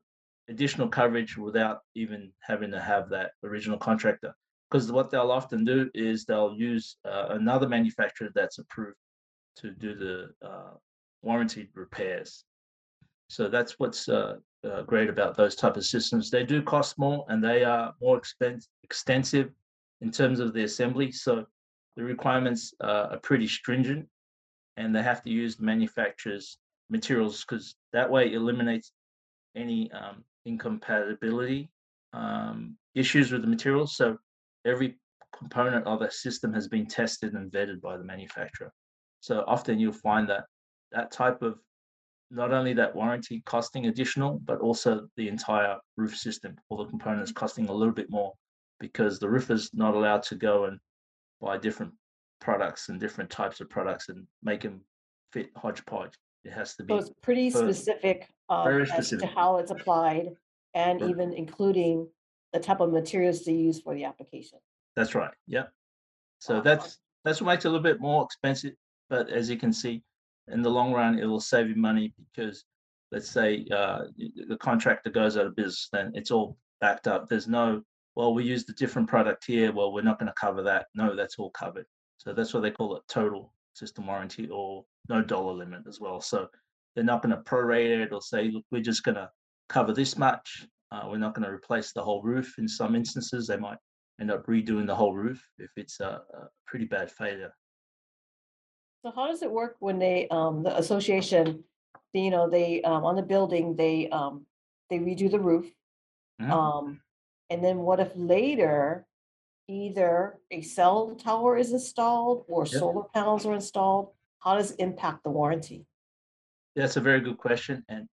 additional 0.49 0.87
coverage 0.87 1.37
without 1.37 1.81
even 1.95 2.31
having 2.41 2.71
to 2.71 2.79
have 2.79 3.09
that 3.09 3.31
original 3.43 3.77
contractor. 3.77 4.33
Because 4.69 4.91
what 4.91 5.09
they'll 5.09 5.31
often 5.31 5.63
do 5.63 5.89
is 5.93 6.25
they'll 6.25 6.53
use 6.53 6.97
uh, 7.05 7.27
another 7.29 7.67
manufacturer 7.69 8.29
that's 8.35 8.59
approved 8.59 8.97
to 9.57 9.71
do 9.71 9.95
the 9.95 10.47
uh, 10.47 10.73
warranty 11.21 11.69
repairs. 11.73 12.43
So 13.29 13.47
that's 13.47 13.75
what's 13.79 14.07
uh, 14.09 14.35
uh, 14.63 14.81
great 14.83 15.09
about 15.09 15.35
those 15.35 15.55
type 15.55 15.77
of 15.77 15.85
systems. 15.85 16.29
They 16.29 16.43
do 16.43 16.61
cost 16.61 16.97
more 16.97 17.25
and 17.29 17.43
they 17.43 17.63
are 17.63 17.93
more 18.01 18.17
expensive, 18.17 18.69
extensive 18.83 19.51
in 20.01 20.11
terms 20.11 20.39
of 20.39 20.53
the 20.53 20.63
assembly. 20.63 21.11
So 21.11 21.45
the 21.95 22.03
requirements 22.03 22.73
uh, 22.81 23.07
are 23.11 23.19
pretty 23.19 23.47
stringent 23.47 24.07
and 24.77 24.95
they 24.95 25.01
have 25.01 25.23
to 25.23 25.29
use 25.29 25.55
the 25.55 25.63
manufacturer's 25.63 26.57
materials 26.89 27.43
because 27.43 27.75
that 27.93 28.09
way 28.09 28.33
eliminates 28.33 28.91
any 29.55 29.91
um, 29.91 30.23
incompatibility 30.45 31.69
um, 32.13 32.77
issues 32.95 33.31
with 33.31 33.41
the 33.41 33.47
materials. 33.47 33.95
So 33.95 34.17
every 34.65 34.97
component 35.37 35.85
of 35.85 36.01
a 36.01 36.11
system 36.11 36.53
has 36.53 36.67
been 36.67 36.85
tested 36.85 37.33
and 37.33 37.51
vetted 37.51 37.81
by 37.81 37.97
the 37.97 38.03
manufacturer. 38.03 38.71
So 39.19 39.43
often 39.47 39.79
you'll 39.79 39.93
find 39.93 40.29
that 40.29 40.45
that 40.91 41.11
type 41.11 41.41
of 41.41 41.59
not 42.29 42.51
only 42.51 42.73
that 42.73 42.95
warranty 42.95 43.41
costing 43.45 43.87
additional, 43.87 44.39
but 44.45 44.59
also 44.59 45.07
the 45.15 45.27
entire 45.27 45.77
roof 45.95 46.15
system, 46.15 46.55
all 46.69 46.77
the 46.77 46.89
components 46.89 47.31
costing 47.31 47.69
a 47.69 47.73
little 47.73 47.93
bit 47.93 48.09
more 48.09 48.33
because 48.79 49.19
the 49.19 49.29
roofer's 49.29 49.71
not 49.73 49.95
allowed 49.95 50.23
to 50.23 50.35
go 50.35 50.65
and 50.65 50.79
buy 51.41 51.57
different 51.57 51.93
products 52.39 52.89
and 52.89 52.99
different 52.99 53.29
types 53.29 53.61
of 53.61 53.69
products 53.69 54.09
and 54.09 54.27
make 54.43 54.61
them 54.61 54.81
fit 55.31 55.49
hodgepodge. 55.55 56.13
It 56.47 56.53
has 56.53 56.75
to 56.77 56.83
be 56.83 56.93
So 56.93 56.97
it's 56.99 57.11
pretty 57.21 57.49
specific, 57.49 58.29
um, 58.49 58.63
very 58.63 58.83
as 58.83 58.89
to 58.89 59.03
specific. 59.03 59.29
how 59.35 59.57
it's 59.57 59.69
applied 59.71 60.29
and 60.73 60.99
Correct. 60.99 61.11
even 61.11 61.33
including 61.33 62.07
the 62.53 62.59
type 62.59 62.79
of 62.79 62.91
materials 62.93 63.41
to 63.41 63.51
use 63.51 63.81
for 63.81 63.93
the 63.93 64.05
application. 64.05 64.59
That's 64.95 65.13
right. 65.13 65.33
Yeah. 65.45 65.65
So 66.39 66.55
Wow. 66.55 66.61
that's 66.61 66.99
that's 67.25 67.41
what 67.41 67.47
makes 67.47 67.65
it 67.65 67.67
a 67.67 67.71
little 67.71 67.83
bit 67.83 67.99
more 67.99 68.23
expensive. 68.23 68.73
But 69.09 69.29
as 69.29 69.49
you 69.49 69.57
can 69.57 69.73
see, 69.73 70.03
in 70.47 70.61
the 70.61 70.69
long 70.69 70.93
run, 70.93 71.19
it 71.19 71.25
will 71.25 71.41
save 71.41 71.67
you 71.67 71.75
money 71.75 72.13
because 72.17 72.63
let's 73.11 73.27
say 73.29 73.65
uh, 73.71 74.05
y- 74.17 74.29
the 74.47 74.57
contractor 74.57 75.09
goes 75.09 75.35
out 75.35 75.45
of 75.47 75.55
business, 75.55 75.89
then 75.91 76.11
it's 76.15 76.31
all 76.31 76.57
backed 76.79 77.07
up. 77.07 77.27
There's 77.27 77.47
no 77.49 77.83
well, 78.15 78.33
we 78.33 78.43
used 78.45 78.67
a 78.69 78.73
different 78.73 79.07
product 79.09 79.45
here. 79.45 79.71
Well, 79.73 79.91
we're 79.93 80.01
not 80.01 80.17
going 80.17 80.27
to 80.27 80.33
cover 80.39 80.63
that. 80.63 80.87
No, 80.95 81.15
that's 81.15 81.37
all 81.37 81.51
covered. 81.51 81.85
So 82.17 82.33
that's 82.33 82.51
what 82.53 82.61
they 82.63 82.71
call 82.71 82.95
it 82.95 83.03
total 83.09 83.53
system 83.73 84.07
warranty 84.07 84.47
or 84.47 84.85
no 85.09 85.21
dollar 85.21 85.53
limit 85.53 85.81
as 85.87 85.99
well. 85.99 86.21
So 86.21 86.47
they're 86.95 87.03
not 87.03 87.21
going 87.21 87.35
to 87.35 87.41
prorate 87.41 88.03
it 88.03 88.13
or 88.13 88.21
say, 88.21 88.49
look, 88.51 88.65
we're 88.71 88.81
just 88.81 89.03
going 89.03 89.15
to 89.15 89.29
cover 89.69 89.93
this 89.93 90.17
much. 90.17 90.67
Uh, 90.91 91.07
we're 91.09 91.17
not 91.17 91.33
going 91.35 91.45
to 91.45 91.53
replace 91.53 91.91
the 91.91 92.01
whole 92.03 92.21
roof. 92.23 92.55
In 92.57 92.67
some 92.67 92.95
instances, 92.95 93.47
they 93.47 93.57
might 93.57 93.77
end 94.19 94.31
up 94.31 94.45
redoing 94.47 94.87
the 94.87 94.95
whole 94.95 95.13
roof 95.13 95.43
if 95.59 95.69
it's 95.75 95.99
a, 95.99 96.21
a 96.33 96.47
pretty 96.65 96.85
bad 96.85 97.11
failure. 97.11 97.53
So 99.05 99.11
how 99.15 99.27
does 99.27 99.41
it 99.43 99.51
work 99.51 99.75
when 99.79 99.99
they, 99.99 100.27
um, 100.29 100.63
the 100.63 100.75
association, 100.77 101.63
you 102.13 102.31
know, 102.31 102.49
they, 102.49 102.81
um, 102.81 103.05
on 103.05 103.15
the 103.15 103.21
building, 103.21 103.75
they, 103.75 104.09
um, 104.09 104.45
they 104.89 104.97
redo 104.97 105.29
the 105.29 105.39
roof? 105.39 105.71
Mhm. 106.41 106.51
Um, 106.51 107.01
and 107.49 107.63
then 107.63 107.79
what 107.79 107.99
if 107.99 108.11
later 108.15 109.05
either 109.67 110.39
a 110.49 110.61
cell 110.61 111.15
tower 111.15 111.57
is 111.57 111.73
installed 111.73 112.45
or 112.47 112.65
Yep. 112.65 112.79
solar 112.79 113.03
panels 113.13 113.45
are 113.45 113.53
installed? 113.53 114.13
How 114.47 114.55
does 114.55 114.71
it 114.71 114.79
impact 114.79 115.25
the 115.25 115.29
warranty? 115.29 115.85
That's 116.77 116.95
a 116.95 117.01
very 117.01 117.19
good 117.19 117.37
question, 117.37 117.83
and 117.89 118.07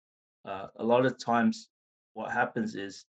uh, 0.47 0.67
a 0.77 0.83
lot 0.91 1.05
of 1.05 1.19
times, 1.19 1.67
what 2.13 2.31
happens 2.31 2.73
is 2.73 3.03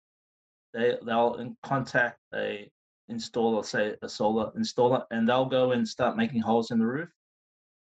they 0.73 0.97
they'll 1.05 1.55
contact 1.61 2.17
a 2.33 2.67
installer, 3.11 3.63
say 3.63 3.95
a 4.01 4.09
solar 4.09 4.49
installer, 4.57 5.03
and 5.11 5.29
they'll 5.29 5.45
go 5.45 5.73
and 5.73 5.87
start 5.87 6.17
making 6.17 6.41
holes 6.41 6.71
in 6.71 6.79
the 6.79 6.85
roof, 6.87 7.09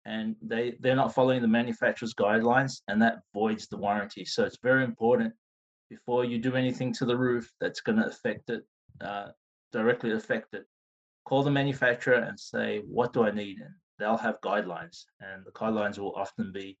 and 0.05 0.35
they 0.41 0.75
they're 0.79 0.95
not 0.95 1.13
following 1.13 1.43
the 1.43 1.47
manufacturer's 1.47 2.15
guidelines, 2.15 2.81
and 2.87 2.99
that 3.03 3.19
voids 3.31 3.67
the 3.67 3.77
warranty. 3.77 4.25
So 4.25 4.43
it's 4.43 4.57
very 4.63 4.83
important 4.83 5.35
before 5.91 6.25
you 6.25 6.39
do 6.39 6.55
anything 6.55 6.91
to 6.93 7.05
the 7.05 7.15
roof 7.15 7.47
that's 7.61 7.81
going 7.81 7.99
to 7.99 8.07
affect 8.07 8.49
it, 8.49 8.63
uh, 9.01 9.27
directly 9.71 10.13
affect 10.13 10.55
it. 10.55 10.65
call 11.25 11.43
the 11.43 11.51
manufacturer 11.51 12.21
and 12.27 12.39
say, 12.39 12.81
what 12.87 13.13
do 13.13 13.23
I 13.23 13.29
need? 13.29 13.59
And 13.59 13.75
they'll 13.99 14.17
have 14.17 14.41
guidelines 14.41 15.05
and 15.19 15.45
the 15.45 15.51
guidelines 15.51 15.97
will 15.97 16.15
often 16.15 16.51
be, 16.51 16.77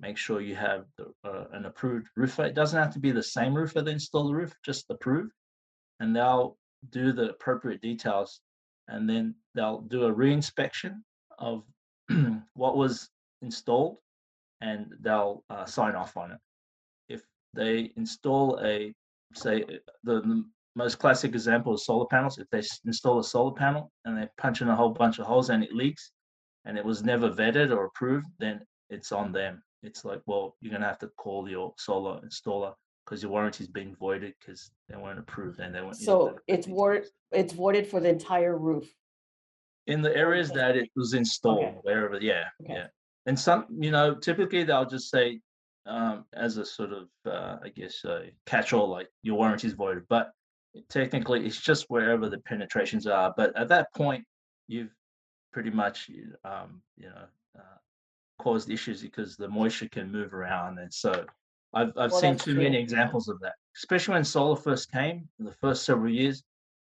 make 0.00 0.16
sure 0.16 0.40
you 0.40 0.54
have 0.54 0.84
the, 0.96 1.12
uh, 1.28 1.44
an 1.52 1.66
approved 1.66 2.08
roofer. 2.16 2.44
It 2.44 2.54
doesn't 2.54 2.78
have 2.78 2.92
to 2.92 3.00
be 3.00 3.10
the 3.10 3.22
same 3.22 3.54
roofer 3.54 3.82
that 3.82 3.90
installed 3.90 4.30
the 4.30 4.34
roof, 4.34 4.52
just 4.64 4.86
approved. 4.90 5.32
And 6.00 6.14
they'll 6.14 6.56
do 6.90 7.12
the 7.12 7.30
appropriate 7.30 7.80
details 7.80 8.40
and 8.86 9.08
then 9.08 9.34
they'll 9.54 9.80
do 9.80 10.04
a 10.04 10.12
re-inspection 10.12 11.04
of 11.38 11.64
what 12.54 12.76
was 12.76 13.10
installed 13.42 13.96
and 14.60 14.92
they'll 15.00 15.44
uh, 15.50 15.64
sign 15.64 15.94
off 15.94 16.16
on 16.16 16.32
it. 16.32 16.38
If 17.08 17.22
they 17.54 17.92
install 17.96 18.60
a, 18.62 18.94
say, 19.34 19.64
the, 20.04 20.20
the 20.20 20.44
most 20.76 20.98
classic 20.98 21.32
example 21.32 21.74
is 21.74 21.84
solar 21.84 22.06
panels. 22.06 22.38
If 22.38 22.48
they 22.50 22.62
install 22.84 23.18
a 23.18 23.24
solar 23.24 23.52
panel 23.52 23.90
and 24.04 24.16
they 24.16 24.28
punch 24.38 24.62
in 24.62 24.68
a 24.68 24.76
whole 24.76 24.90
bunch 24.90 25.18
of 25.18 25.26
holes 25.26 25.50
and 25.50 25.64
it 25.64 25.72
leaks 25.72 26.12
and 26.64 26.76
it 26.78 26.84
was 26.84 27.02
never 27.02 27.30
vetted 27.30 27.74
or 27.74 27.86
approved, 27.86 28.26
then 28.38 28.60
it's 28.90 29.12
on 29.12 29.32
them. 29.32 29.62
It's 29.82 30.04
like, 30.04 30.20
well, 30.26 30.56
you're 30.60 30.70
going 30.70 30.82
to 30.82 30.88
have 30.88 30.98
to 31.00 31.08
call 31.16 31.48
your 31.48 31.72
solar 31.78 32.20
installer 32.20 32.74
because 33.04 33.22
your 33.22 33.30
warranty's 33.32 33.68
been 33.68 33.94
voided 33.94 34.34
because 34.40 34.70
they 34.88 34.96
weren't 34.96 35.18
approved 35.18 35.60
and 35.60 35.74
they 35.74 35.80
weren't. 35.80 35.96
So 35.96 36.38
it's 36.46 36.66
details. 36.66 37.10
it's 37.32 37.52
voided 37.54 37.86
for 37.86 38.00
the 38.00 38.08
entire 38.08 38.56
roof. 38.58 38.92
in 39.86 40.02
the 40.02 40.14
areas 40.14 40.50
that 40.50 40.76
it 40.76 40.90
was 40.96 41.14
installed, 41.14 41.64
Okay. 41.64 41.78
wherever, 41.82 42.18
yeah, 42.20 42.44
Okay. 42.62 42.74
yeah. 42.74 42.86
And 43.24 43.38
some, 43.40 43.66
you 43.70 43.90
know, 43.90 44.14
typically 44.14 44.62
they'll 44.64 44.84
just 44.84 45.08
say, 45.10 45.40
um, 45.86 46.26
as 46.34 46.58
a 46.58 46.64
sort 46.66 46.92
of, 46.92 47.08
uh, 47.24 47.56
I 47.64 47.70
guess, 47.70 48.04
a 48.04 48.30
catch-all, 48.44 48.88
like 48.88 49.08
your 49.22 49.36
warranty 49.38 49.66
is 49.68 49.72
voided, 49.72 50.04
but 50.10 50.30
technically 50.90 51.46
it's 51.46 51.58
just 51.58 51.86
wherever 51.88 52.28
the 52.28 52.38
penetrations 52.40 53.06
are. 53.06 53.32
But 53.34 53.56
at 53.56 53.68
that 53.68 53.88
point, 53.94 54.26
you've 54.66 54.94
pretty 55.52 55.70
much, 55.70 56.08
you- 56.08 56.36
um, 56.44 56.82
you 56.96 57.08
know, 57.08 57.26
uh, 57.58 57.78
caused 58.38 58.70
issues 58.70 59.02
because 59.02 59.36
the 59.36 59.48
moisture 59.48 59.88
can 59.88 60.10
move 60.12 60.32
around, 60.34 60.78
and 60.78 60.92
so 60.92 61.26
I've 61.74 61.88
I've 61.96 62.10
Well, 62.12 62.20
seen 62.20 62.36
too 62.36 62.54
many 62.54 62.76
examples 62.78 63.28
of 63.28 63.40
that, 63.40 63.54
especially 63.76 64.14
when 64.14 64.24
solar 64.24 64.56
first 64.56 64.90
came 64.92 65.28
in 65.38 65.44
the 65.44 65.52
first 65.52 65.84
several 65.84 66.12
years. 66.12 66.44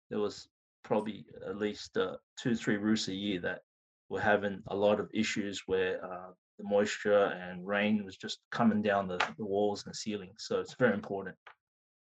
There 0.09 0.19
was 0.19 0.49
probably 0.83 1.25
at 1.47 1.57
least 1.57 1.97
uh, 1.97 2.17
two, 2.37 2.55
three 2.55 2.77
roofs 2.77 3.07
a 3.07 3.13
year 3.13 3.39
that 3.41 3.61
were 4.09 4.21
having 4.21 4.61
a 4.67 4.75
lot 4.75 4.99
of 4.99 5.09
issues 5.13 5.63
where 5.67 6.03
uh, 6.03 6.31
the 6.57 6.63
moisture 6.65 7.25
and 7.27 7.65
rain 7.65 8.03
was 8.03 8.17
just 8.17 8.39
coming 8.51 8.81
down 8.81 9.07
the, 9.07 9.17
the 9.37 9.45
walls 9.45 9.83
and 9.85 9.93
the 9.93 9.97
ceiling. 9.97 10.33
So 10.37 10.59
it's 10.59 10.73
very 10.75 10.93
important 10.93 11.37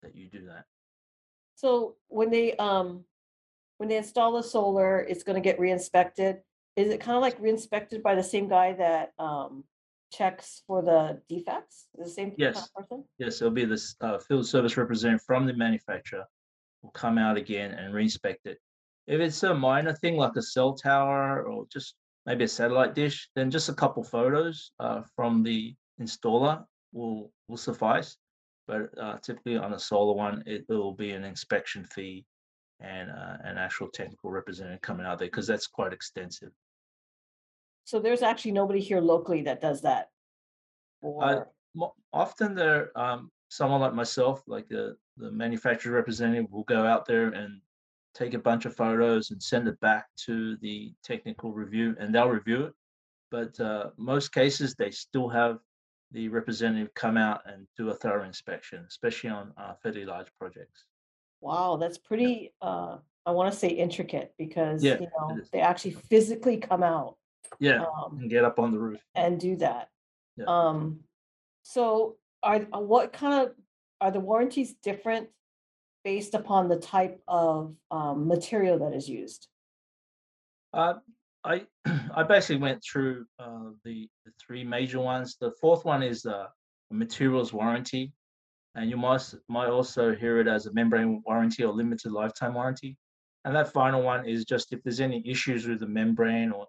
that 0.02 0.14
you 0.16 0.28
do 0.28 0.46
that. 0.46 0.64
So 1.54 1.96
when 2.08 2.30
they, 2.30 2.56
um, 2.56 3.04
when 3.82 3.88
they 3.88 3.96
install 3.96 4.30
the 4.30 4.44
solar, 4.44 5.00
it's 5.00 5.24
gonna 5.24 5.40
get 5.40 5.58
re-inspected. 5.58 6.36
Is 6.76 6.90
it 6.90 7.00
kind 7.00 7.16
of 7.16 7.20
like 7.20 7.36
re-inspected 7.40 8.00
by 8.00 8.14
the 8.14 8.22
same 8.22 8.48
guy 8.48 8.74
that, 8.74 9.10
um, 9.18 9.64
checks 10.12 10.62
for 10.68 10.82
the 10.82 11.20
defects? 11.28 11.88
The 11.98 12.08
same 12.08 12.32
Yes. 12.38 12.70
person? 12.70 13.02
Yes, 13.18 13.42
it'll 13.42 13.50
be 13.50 13.64
this 13.64 13.96
uh, 14.00 14.20
field 14.20 14.46
service 14.46 14.76
representative 14.76 15.24
from 15.26 15.46
the 15.46 15.54
manufacturer 15.54 16.24
will 16.82 16.92
come 16.92 17.18
out 17.18 17.36
again 17.36 17.72
and 17.72 17.92
re-inspect 17.92 18.46
it. 18.46 18.60
If 19.08 19.20
it's 19.20 19.42
a 19.42 19.52
minor 19.52 19.94
thing 19.94 20.16
like 20.16 20.36
a 20.36 20.42
cell 20.42 20.74
tower 20.74 21.42
or 21.42 21.66
just 21.66 21.96
maybe 22.24 22.44
a 22.44 22.48
satellite 22.48 22.94
dish, 22.94 23.30
then 23.34 23.50
just 23.50 23.68
a 23.68 23.74
couple 23.74 24.04
photos 24.04 24.70
uh, 24.78 25.02
from 25.16 25.42
the 25.42 25.74
installer 26.00 26.64
will 26.92 27.32
will 27.48 27.56
suffice. 27.56 28.16
But 28.68 28.96
uh, 28.96 29.18
typically 29.18 29.56
on 29.56 29.72
a 29.72 29.78
solar 29.80 30.14
one, 30.14 30.44
it 30.46 30.66
will 30.68 30.92
be 30.92 31.10
an 31.10 31.24
inspection 31.24 31.84
fee 31.84 32.24
and 32.82 33.10
uh, 33.10 33.36
an 33.44 33.56
actual 33.56 33.88
technical 33.88 34.30
representative 34.30 34.80
coming 34.82 35.06
out 35.06 35.18
there 35.18 35.28
because 35.28 35.46
that's 35.46 35.66
quite 35.66 35.92
extensive. 35.92 36.50
So 37.84 37.98
there's 37.98 38.22
actually 38.22 38.52
nobody 38.52 38.80
here 38.80 39.00
locally 39.00 39.42
that 39.42 39.60
does 39.60 39.82
that? 39.82 40.10
Or, 41.00 41.48
mo- 41.74 41.94
often 42.12 42.54
there 42.54 42.96
um 42.98 43.30
someone 43.48 43.80
like 43.80 43.94
myself 43.94 44.42
like 44.46 44.68
the 44.68 44.96
the 45.16 45.30
manufacturer 45.30 45.94
representative 45.94 46.50
will 46.50 46.64
go 46.64 46.86
out 46.86 47.06
there 47.06 47.28
and 47.28 47.60
take 48.14 48.34
a 48.34 48.38
bunch 48.38 48.66
of 48.66 48.76
photos 48.76 49.30
and 49.30 49.42
send 49.42 49.66
it 49.68 49.78
back 49.80 50.06
to 50.16 50.56
the 50.58 50.92
technical 51.02 51.52
review 51.52 51.94
and 51.98 52.14
they'll 52.14 52.28
review 52.28 52.64
it 52.64 52.74
but 53.30 53.58
uh, 53.60 53.90
most 53.96 54.32
cases 54.32 54.74
they 54.74 54.90
still 54.90 55.28
have 55.28 55.58
the 56.12 56.28
representative 56.28 56.92
come 56.94 57.16
out 57.16 57.40
and 57.46 57.66
do 57.76 57.90
a 57.90 57.94
thorough 57.94 58.24
inspection 58.24 58.84
especially 58.88 59.30
on 59.30 59.52
uh, 59.56 59.74
fairly 59.82 60.04
large 60.04 60.28
projects 60.38 60.84
wow, 61.42 61.76
that's 61.76 61.98
pretty, 61.98 62.54
uh, 62.62 62.96
I 63.26 63.30
want 63.32 63.52
to 63.52 63.58
say 63.58 63.68
intricate 63.68 64.32
because, 64.38 64.82
Yeah, 64.82 64.98
you 65.00 65.08
know, 65.18 65.36
is. 65.38 65.50
they 65.50 65.60
actually 65.60 65.92
physically 66.08 66.56
come 66.56 66.82
out. 66.82 67.16
yeah 67.60 67.82
um, 67.84 68.18
and 68.20 68.30
get 68.30 68.44
up 68.44 68.58
on 68.58 68.70
the 68.70 68.78
roof 68.78 69.00
and 69.14 69.38
do 69.38 69.56
that. 69.56 69.88
Yeah. 70.36 70.46
Um, 70.46 71.00
so 71.62 72.16
are, 72.42 72.66
uh, 72.72 72.80
what 72.80 73.12
kind 73.12 73.46
of, 73.46 73.54
are 74.00 74.10
the 74.10 74.20
warranties 74.20 74.74
different 74.82 75.28
based 76.04 76.34
upon 76.34 76.68
the 76.68 76.78
type 76.78 77.20
of, 77.28 77.74
um, 77.90 78.26
material 78.26 78.78
that 78.78 78.94
is 78.94 79.08
used? 79.08 79.48
Uh, 80.72 80.94
I 81.44 81.66
I 82.14 82.22
basically 82.22 82.62
went 82.62 82.82
through 82.82 83.26
uh, 83.38 83.70
the 83.84 84.08
the 84.24 84.32
three 84.44 84.64
major 84.64 85.00
ones. 85.00 85.36
The 85.40 85.52
fourth 85.60 85.84
one 85.84 86.02
is 86.02 86.24
uh, 86.24 86.46
a 86.90 86.94
materials 86.94 87.52
warranty, 87.52 88.12
and 88.74 88.88
you 88.88 88.96
must 88.96 89.36
might 89.48 89.68
also 89.68 90.14
hear 90.14 90.40
it 90.40 90.48
as 90.48 90.66
a 90.66 90.72
membrane 90.72 91.22
warranty 91.26 91.64
or 91.64 91.72
limited 91.72 92.12
lifetime 92.12 92.54
warranty. 92.54 92.96
And 93.44 93.54
that 93.56 93.72
final 93.72 94.02
one 94.02 94.26
is 94.26 94.44
just 94.44 94.72
if 94.72 94.82
there's 94.82 95.00
any 95.00 95.22
issues 95.26 95.66
with 95.66 95.80
the 95.80 95.86
membrane 95.86 96.52
or 96.52 96.66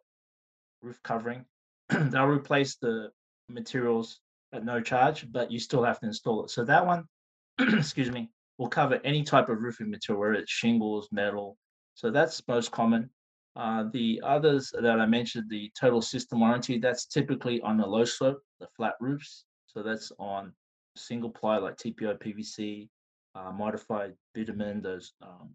roof 0.82 1.00
covering, 1.04 1.46
they'll 1.90 2.26
replace 2.26 2.76
the 2.76 3.12
materials 3.50 4.20
at 4.54 4.66
no 4.66 4.82
charge, 4.82 5.32
but 5.32 5.52
you 5.52 5.60
still 5.60 5.84
have 5.84 6.00
to 6.00 6.08
install 6.08 6.44
it. 6.44 6.50
So 6.50 6.64
that 6.66 6.86
one, 6.86 7.06
excuse 7.60 8.12
me, 8.12 8.30
will 8.58 8.70
cover 8.70 9.00
any 9.04 9.24
type 9.24 9.50
of 9.50 9.62
roofing 9.62 9.90
material, 9.90 10.22
whether 10.22 10.34
it's 10.34 10.52
shingles, 10.52 11.10
metal. 11.12 11.58
So 11.96 12.12
that's 12.12 12.46
most 12.48 12.72
common. 12.72 13.10
Uh, 13.56 13.86
the 13.94 14.20
others 14.26 14.74
that 14.80 15.00
I 15.00 15.06
mentioned, 15.06 15.50
the 15.50 15.72
total 15.80 16.02
system 16.02 16.40
warranty, 16.40 16.80
that's 16.80 17.06
typically 17.06 17.62
on 17.62 17.78
the 17.78 17.86
low 17.86 18.04
slope, 18.04 18.42
the 18.60 18.68
flat 18.76 18.96
roofs. 19.00 19.46
So 19.68 19.84
that's 19.84 20.12
on 20.18 20.54
single 20.96 21.30
ply 21.30 21.58
like 21.58 21.78
TPO, 21.78 22.20
PVC, 22.22 22.90
uh, 23.36 23.52
modified 23.52 24.14
bitumen, 24.34 24.82
those 24.82 25.14
um, 25.22 25.50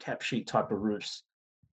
cap 0.00 0.22
sheet 0.22 0.46
type 0.46 0.70
of 0.70 0.80
roofs. 0.80 1.22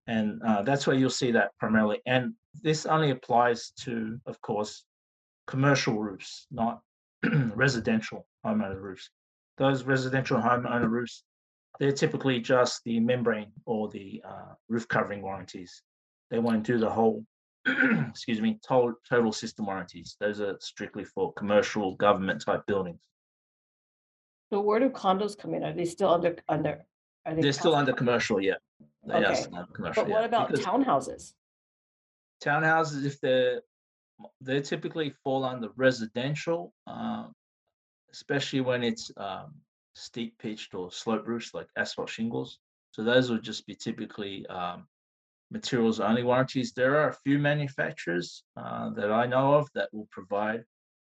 And 0.07 0.41
uh, 0.43 0.61
that's 0.61 0.85
where 0.85 0.95
you'll 0.95 1.09
see 1.09 1.31
that 1.31 1.51
primarily. 1.59 2.01
And 2.05 2.33
this 2.61 2.85
only 2.85 3.11
applies 3.11 3.71
to, 3.81 4.19
of 4.27 4.39
course, 4.41 4.83
commercial 5.47 5.99
roofs, 5.99 6.47
not 6.51 6.81
residential 7.55 8.27
homeowner 8.45 8.79
roofs. 8.79 9.09
Those 9.57 9.83
residential 9.83 10.37
homeowner 10.37 10.89
roofs, 10.89 11.23
they're 11.79 11.91
typically 11.91 12.39
just 12.39 12.81
the 12.83 12.99
membrane 12.99 13.51
or 13.65 13.89
the 13.89 14.21
uh, 14.27 14.53
roof 14.69 14.87
covering 14.87 15.21
warranties. 15.21 15.81
They 16.29 16.39
won't 16.39 16.63
do 16.63 16.77
the 16.77 16.89
whole, 16.89 17.25
excuse 18.09 18.41
me, 18.41 18.59
total, 18.67 18.93
total 19.09 19.31
system 19.31 19.65
warranties. 19.65 20.15
Those 20.19 20.39
are 20.41 20.55
strictly 20.59 21.03
for 21.03 21.33
commercial 21.33 21.95
government 21.95 22.43
type 22.45 22.65
buildings. 22.67 23.01
So 24.51 24.61
where 24.61 24.79
do 24.79 24.89
condos 24.89 25.37
come 25.37 25.53
in? 25.55 25.63
Are 25.63 25.73
they 25.73 25.85
still 25.85 26.09
under, 26.13 26.35
under? 26.47 26.85
are 27.25 27.33
they 27.35 27.41
They're 27.41 27.51
still 27.53 27.75
under 27.75 27.93
commercial, 27.93 28.39
yeah. 28.39 28.53
They 29.07 29.13
are 29.13 29.23
Okay, 29.23 29.41
still 29.41 29.55
under 29.55 29.71
commercial, 29.73 30.03
But 30.03 30.11
what 30.11 30.21
yeah. 30.21 30.27
about 30.27 30.49
Because 30.49 30.65
townhouses? 30.65 31.33
townhouses, 32.43 33.05
if 33.05 33.19
they're, 33.21 33.61
they 34.41 34.61
typically 34.61 35.13
fall 35.23 35.43
under 35.43 35.69
residential, 35.75 36.73
um, 36.87 37.33
especially 38.11 38.61
when 38.61 38.83
it's 38.83 39.11
um, 39.17 39.55
steep 39.95 40.37
pitched 40.37 40.75
or 40.75 40.91
slope 40.91 41.27
roofs 41.27 41.53
like 41.53 41.67
asphalt 41.75 42.09
shingles. 42.09 42.59
So 42.91 43.03
those 43.03 43.29
would 43.29 43.43
just 43.43 43.65
be 43.65 43.75
typically 43.75 44.45
um, 44.47 44.87
materials 45.51 45.99
only 45.99 46.23
warranties. 46.23 46.73
There 46.73 46.97
are 46.97 47.09
a 47.09 47.17
few 47.23 47.39
manufacturers 47.39 48.43
uh, 48.57 48.89
that 48.91 49.11
I 49.11 49.25
know 49.25 49.55
of 49.55 49.67
that 49.75 49.89
will 49.93 50.07
provide 50.11 50.63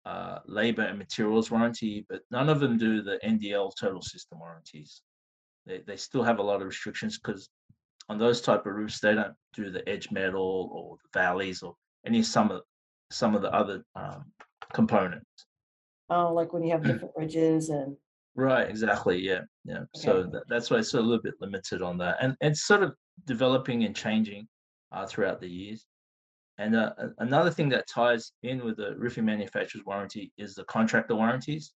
uh, 0.05 0.39
labor 0.45 0.83
and 0.83 0.97
materials 0.97 1.51
warranty, 1.51 2.05
but 2.09 2.21
none 2.31 2.49
of 2.49 2.59
them 2.59 2.77
do 2.77 3.01
the 3.01 3.19
NDL 3.23 3.71
total 3.79 4.01
system 4.01 4.39
warranties. 4.39 5.01
They, 5.65 5.79
they 5.79 5.97
still 5.97 6.23
have 6.23 6.39
a 6.39 6.43
lot 6.43 6.61
of 6.61 6.67
restrictions 6.67 7.19
because 7.19 7.49
on 8.09 8.17
those 8.17 8.41
type 8.41 8.65
of 8.65 8.73
roofs, 8.73 8.99
they 8.99 9.15
don't 9.15 9.33
do 9.53 9.69
the 9.69 9.87
edge 9.87 10.11
metal 10.11 10.69
or 10.71 10.97
the 11.03 11.19
valleys 11.19 11.61
or 11.61 11.73
any 12.05 12.23
some 12.23 12.51
of 12.51 12.61
some 13.11 13.35
of 13.35 13.41
the 13.41 13.53
other 13.53 13.83
um, 13.95 14.31
components. 14.73 15.45
Oh, 16.09 16.33
like 16.33 16.53
when 16.53 16.63
you 16.63 16.71
have 16.71 16.83
different 16.83 17.13
ridges 17.17 17.69
and, 17.69 17.97
Right, 18.37 18.69
exactly. 18.69 19.17
Yeah, 19.17 19.41
yeah. 19.65 19.85
So 19.95 20.21
that, 20.31 20.43
that's 20.47 20.69
why 20.69 20.77
it's 20.77 20.93
a 20.93 21.01
little 21.01 21.21
bit 21.21 21.33
limited 21.41 21.81
on 21.81 21.97
that, 21.97 22.17
and 22.21 22.35
it's 22.39 22.67
sort 22.67 22.83
of 22.83 22.93
developing 23.25 23.83
and 23.83 23.95
changing 23.95 24.47
uh, 24.91 25.05
throughout 25.05 25.39
the 25.39 25.49
years. 25.49 25.85
And 26.57 26.75
uh, 26.75 26.93
another 27.19 27.51
thing 27.51 27.69
that 27.69 27.87
ties 27.87 28.31
in 28.43 28.63
with 28.63 28.77
the 28.77 28.95
roofing 28.97 29.25
manufacturer's 29.25 29.85
warranty 29.85 30.31
is 30.37 30.55
the 30.55 30.63
contractor 30.63 31.15
warranties. 31.15 31.73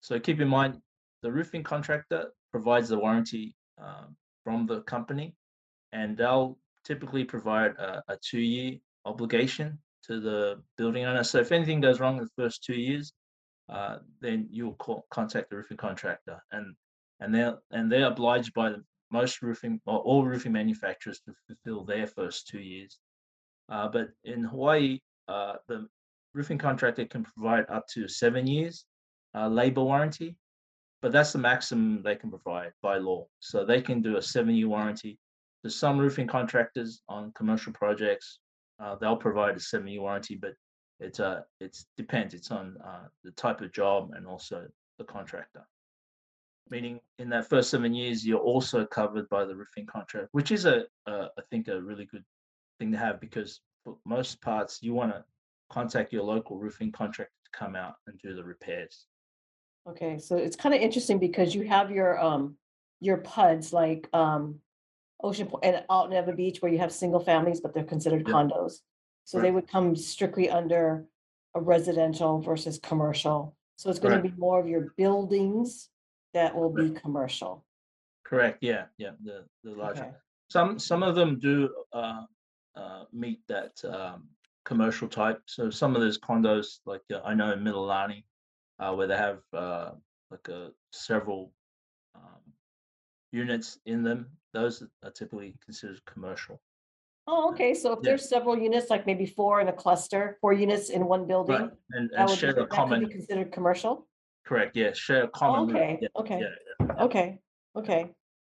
So 0.00 0.18
keep 0.20 0.40
in 0.40 0.48
mind, 0.48 0.78
the 1.22 1.32
roofing 1.32 1.62
contractor 1.62 2.32
provides 2.50 2.88
the 2.88 2.98
warranty 2.98 3.54
um, 3.80 4.16
from 4.44 4.66
the 4.66 4.82
company, 4.82 5.34
and 5.92 6.16
they'll 6.16 6.58
typically 6.84 7.24
provide 7.24 7.72
a, 7.72 8.02
a 8.08 8.18
two-year 8.20 8.78
obligation 9.04 9.78
to 10.06 10.20
the 10.20 10.60
building 10.76 11.04
owner. 11.04 11.24
So 11.24 11.38
if 11.38 11.52
anything 11.52 11.80
goes 11.80 12.00
wrong 12.00 12.18
in 12.18 12.24
the 12.24 12.42
first 12.42 12.64
two 12.64 12.74
years, 12.74 13.12
uh, 13.68 13.98
then 14.20 14.48
you'll 14.50 14.74
call, 14.74 15.06
contact 15.10 15.50
the 15.50 15.56
roofing 15.56 15.76
contractor, 15.76 16.42
and 16.50 16.74
and 17.20 17.34
they're 17.34 17.58
and 17.70 17.90
they're 17.90 18.08
obliged 18.08 18.52
by 18.52 18.70
the, 18.70 18.82
most 19.12 19.42
roofing 19.42 19.80
or 19.86 19.98
all 19.98 20.24
roofing 20.24 20.52
manufacturers 20.52 21.20
to 21.20 21.32
fulfill 21.46 21.84
their 21.84 22.06
first 22.06 22.48
two 22.48 22.60
years. 22.60 22.98
Uh, 23.68 23.88
but 23.88 24.08
in 24.24 24.42
Hawaii, 24.44 24.98
uh, 25.28 25.54
the 25.68 25.86
roofing 26.34 26.58
contractor 26.58 27.04
can 27.04 27.24
provide 27.24 27.66
up 27.68 27.86
to 27.88 28.08
seven 28.08 28.46
years 28.46 28.84
uh, 29.34 29.48
labor 29.48 29.82
warranty, 29.82 30.36
but 31.00 31.12
that's 31.12 31.32
the 31.32 31.38
maximum 31.38 32.02
they 32.02 32.16
can 32.16 32.30
provide 32.30 32.72
by 32.82 32.98
law. 32.98 33.26
So 33.40 33.64
they 33.64 33.80
can 33.80 34.02
do 34.02 34.16
a 34.16 34.22
seven-year 34.22 34.68
warranty. 34.68 35.18
There's 35.62 35.76
some 35.76 35.98
roofing 35.98 36.26
contractors 36.26 37.02
on 37.08 37.32
commercial 37.34 37.72
projects, 37.72 38.38
uh, 38.82 38.96
they'll 38.96 39.16
provide 39.16 39.56
a 39.56 39.60
seven-year 39.60 40.00
warranty, 40.00 40.34
but 40.34 40.54
it's 40.98 41.20
uh 41.20 41.40
it's 41.60 41.86
depends. 41.96 42.34
It's 42.34 42.50
on 42.50 42.76
uh, 42.84 43.08
the 43.24 43.32
type 43.32 43.60
of 43.60 43.72
job 43.72 44.10
and 44.14 44.26
also 44.26 44.66
the 44.98 45.04
contractor. 45.04 45.66
Meaning, 46.72 47.00
in 47.18 47.28
that 47.28 47.50
first 47.50 47.68
seven 47.68 47.92
years, 47.92 48.26
you're 48.26 48.38
also 48.38 48.86
covered 48.86 49.28
by 49.28 49.44
the 49.44 49.54
roofing 49.54 49.84
contract, 49.84 50.28
which 50.32 50.50
is 50.50 50.64
a, 50.64 50.84
I 51.06 51.28
think 51.50 51.68
a 51.68 51.82
really 51.82 52.06
good 52.06 52.24
thing 52.78 52.90
to 52.92 52.96
have 52.96 53.20
because 53.20 53.60
for 53.84 53.98
most 54.06 54.40
parts 54.40 54.78
you 54.80 54.94
want 54.94 55.12
to 55.12 55.22
contact 55.68 56.14
your 56.14 56.22
local 56.22 56.56
roofing 56.58 56.90
contractor 56.90 57.34
to 57.44 57.58
come 57.58 57.76
out 57.76 57.96
and 58.06 58.18
do 58.20 58.34
the 58.34 58.42
repairs. 58.42 59.04
Okay, 59.86 60.18
so 60.18 60.36
it's 60.36 60.56
kind 60.56 60.74
of 60.74 60.80
interesting 60.80 61.18
because 61.18 61.54
you 61.54 61.68
have 61.68 61.90
your, 61.90 62.18
um, 62.18 62.56
your 63.00 63.18
PUDs 63.18 63.74
like, 63.74 64.08
um, 64.14 64.58
Ocean 65.22 65.48
Point 65.48 65.64
and 65.66 65.84
out 65.90 66.06
in 66.06 66.12
Ewa 66.12 66.34
Beach 66.34 66.62
where 66.62 66.72
you 66.72 66.78
have 66.78 66.90
single 66.90 67.20
families, 67.20 67.60
but 67.60 67.74
they're 67.74 67.84
considered 67.84 68.26
Yeah. 68.26 68.32
condos. 68.32 68.80
So 69.24 69.36
they 69.36 69.48
Right. 69.48 69.54
would 69.56 69.68
come 69.68 69.94
strictly 69.94 70.48
under 70.48 71.06
a 71.54 71.60
residential 71.60 72.40
versus 72.40 72.78
commercial. 72.78 73.54
So 73.76 73.90
it's 73.90 73.98
gonna 73.98 74.22
be 74.22 74.32
more 74.38 74.58
of 74.58 74.66
your 74.66 74.94
buildings 74.96 75.90
that 76.34 76.54
will 76.54 76.70
be 76.70 76.90
commercial. 76.90 77.64
Correct. 78.24 78.58
Yeah. 78.62 78.84
Yeah. 78.98 79.12
The 79.22 79.44
the 79.64 79.72
larger. 79.72 80.02
Okay. 80.02 80.10
Some 80.50 80.78
some 80.78 81.02
of 81.02 81.14
them 81.14 81.38
do 81.38 81.70
uh, 81.92 82.24
uh, 82.76 83.04
meet 83.12 83.40
that 83.48 83.72
um, 83.84 84.28
commercial 84.64 85.08
type. 85.08 85.40
So 85.46 85.70
some 85.70 85.94
of 85.94 86.02
those 86.02 86.18
condos, 86.18 86.78
like 86.86 87.02
uh, 87.12 87.20
I 87.24 87.34
know 87.34 87.52
in 87.52 87.60
Mililani, 87.60 88.24
uh, 88.78 88.94
where 88.94 89.06
they 89.06 89.16
have 89.16 89.40
uh, 89.52 89.90
like 90.30 90.48
a 90.48 90.70
several 90.92 91.52
um, 92.14 92.40
units 93.32 93.78
in 93.86 94.02
them, 94.02 94.28
those 94.52 94.82
are 95.02 95.10
typically 95.10 95.54
considered 95.64 96.00
commercial. 96.06 96.60
Oh, 97.28 97.50
okay, 97.52 97.72
so 97.72 97.92
if 97.92 98.00
Yeah. 98.02 98.10
there's 98.10 98.28
several 98.28 98.58
units, 98.58 98.90
like 98.90 99.06
maybe 99.06 99.26
four 99.26 99.60
in 99.60 99.68
a 99.68 99.72
cluster, 99.72 100.36
four 100.40 100.52
units 100.52 100.90
in 100.90 101.06
one 101.06 101.26
building, 101.26 101.54
Right. 101.56 101.70
And 101.92 102.10
that 102.10 102.18
and 102.18 102.28
would 102.28 102.34
be, 102.34 102.40
share 102.40 102.50
a 102.50 102.54
that 102.54 102.60
could 102.62 102.70
be 102.70 102.76
common. 102.76 103.08
considered 103.08 103.52
commercial? 103.52 104.08
Correct. 104.44 104.76
Yeah. 104.76 104.92
Share 104.92 105.24
a 105.24 105.26
Oh, 105.26 105.30
common. 105.34 105.70
Okay, 105.76 105.98
Yeah. 106.02 106.08
okay, 106.16 106.40
Yeah. 106.40 106.86
okay, 107.04 107.38
okay. 107.76 108.10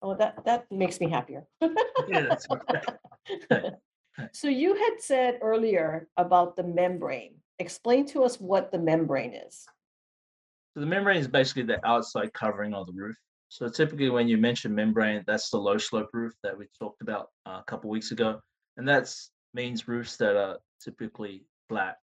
Oh, 0.03 0.15
that, 0.17 0.45
that 0.45 0.71
makes 0.71 1.01
me 1.01 1.09
happier. 1.11 1.47
Yeah. 1.61 2.23
That's 2.29 2.47
okay. 2.51 3.71
So 4.33 4.49
you 4.49 4.75
had 4.75 5.01
said 5.01 5.39
earlier 5.41 6.07
about 6.19 6.55
the 6.55 6.63
membrane. 6.63 7.37
Explain 7.59 8.05
to 8.09 8.25
us 8.25 8.39
what 8.39 8.71
the 8.71 8.79
membrane 8.79 9.33
is. 9.33 9.65
So 10.75 10.81
the 10.81 10.87
membrane 10.87 11.17
is 11.17 11.29
basically 11.29 11.63
the 11.63 11.85
outside 11.87 12.33
covering 12.35 12.75
of 12.75 12.87
the 12.87 12.93
roof. 12.93 13.17
So 13.49 13.69
typically 13.69 14.11
when 14.11 14.29
you 14.29 14.37
mention 14.37 14.75
membrane, 14.75 15.25
that's 15.27 15.49
the 15.49 15.57
low 15.57 15.79
slope 15.79 16.11
roof 16.13 16.35
that 16.43 16.57
we 16.57 16.67
talked 16.79 17.01
about 17.01 17.29
uh, 17.47 17.61
a 17.61 17.65
couple 17.67 17.89
weeks 17.89 18.11
ago. 18.11 18.39
And 18.77 18.87
that's 18.87 19.31
means 19.55 19.89
roofs 19.89 20.17
that 20.19 20.37
are 20.37 20.59
typically 20.85 21.47
flat. 21.71 21.97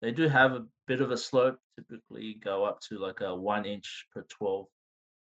They 0.00 0.12
do 0.12 0.28
have 0.28 0.52
a 0.52 0.64
bit 0.90 1.00
of 1.00 1.12
a 1.12 1.16
slope, 1.16 1.56
typically 1.76 2.34
go 2.42 2.64
up 2.64 2.80
to 2.80 2.98
like 2.98 3.20
a 3.20 3.32
one 3.32 3.64
inch 3.64 4.06
per 4.12 4.26
12 4.28 4.66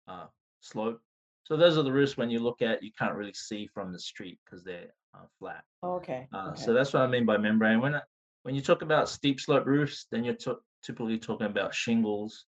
uh, 0.07 0.25
slope. 0.59 0.99
So 1.43 1.55
those 1.55 1.77
are 1.77 1.83
the 1.83 1.91
roofs 1.91 2.17
when 2.17 2.31
you 2.31 2.39
look 2.39 2.63
at, 2.63 2.81
you 2.81 2.89
can't 2.97 3.13
really 3.13 3.35
see 3.35 3.67
from 3.71 3.93
the 3.93 3.99
street 3.99 4.39
because 4.43 4.63
they're 4.63 4.91
uh, 5.13 5.27
flat. 5.37 5.63
Oh, 5.83 5.97
Okay, 5.97 6.27
Uh, 6.33 6.49
okay. 6.49 6.61
So 6.63 6.73
that's 6.73 6.93
what 6.93 7.03
I 7.03 7.07
mean 7.07 7.27
by 7.27 7.37
membrane. 7.37 7.79
When 7.79 7.93
I, 7.93 8.01
when 8.41 8.55
you 8.55 8.61
talk 8.61 8.81
about 8.81 9.07
steep 9.07 9.39
slope 9.39 9.67
roofs, 9.67 10.07
then 10.09 10.23
you're 10.23 10.41
to- 10.45 10.63
typically 10.81 11.19
talking 11.19 11.45
about 11.45 11.75
shingles, 11.75 12.45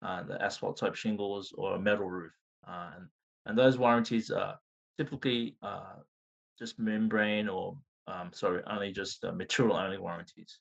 uh, 0.00 0.22
the 0.22 0.42
asphalt 0.42 0.78
type 0.78 0.94
shingles, 0.94 1.52
or 1.58 1.74
a 1.74 1.78
metal 1.78 2.08
roof. 2.08 2.32
Uh, 2.66 2.92
and, 2.96 3.06
and 3.44 3.58
those 3.58 3.76
warranties 3.76 4.30
are 4.30 4.58
typically 4.96 5.58
uh, 5.62 5.96
just 6.58 6.78
membrane 6.78 7.46
or 7.46 7.76
um, 8.06 8.30
sorry, 8.32 8.62
only 8.66 8.90
just 8.90 9.22
uh, 9.22 9.32
material 9.32 9.76
only 9.76 9.98
warranties 9.98 10.60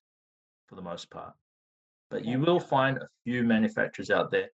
for 0.67 0.75
the 0.75 0.81
most 0.81 1.09
part. 1.09 1.33
But 2.13 2.25
you 2.25 2.39
will 2.39 2.59
find 2.59 2.97
a 2.99 3.07
few 3.23 3.41
manufacturers 3.41 4.11
out 4.11 4.29
there 4.29 4.49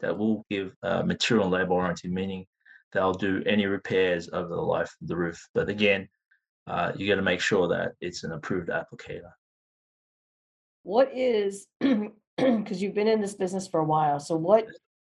that 0.00 0.18
will 0.18 0.44
give 0.50 0.74
uh, 0.82 1.04
material 1.04 1.44
and 1.44 1.54
labor 1.54 1.70
warranty, 1.70 2.08
meaning 2.08 2.44
they'll 2.92 3.12
do 3.12 3.40
any 3.46 3.66
repairs 3.66 4.28
over 4.32 4.48
the 4.48 4.60
life 4.60 4.92
of 5.00 5.06
the 5.06 5.16
roof. 5.16 5.40
But 5.54 5.68
again, 5.68 6.08
uh, 6.66 6.90
you 6.96 7.06
got 7.06 7.14
to 7.14 7.22
make 7.22 7.40
sure 7.40 7.68
that 7.68 7.92
it's 8.00 8.24
an 8.24 8.32
approved 8.32 8.68
applicator. 8.68 9.30
What 10.82 11.12
is, 11.14 11.68
because 11.80 12.82
you've 12.82 12.94
been 12.94 13.06
in 13.06 13.20
this 13.20 13.34
business 13.34 13.68
for 13.68 13.78
a 13.78 13.84
while, 13.84 14.18
so 14.18 14.34
what 14.34 14.66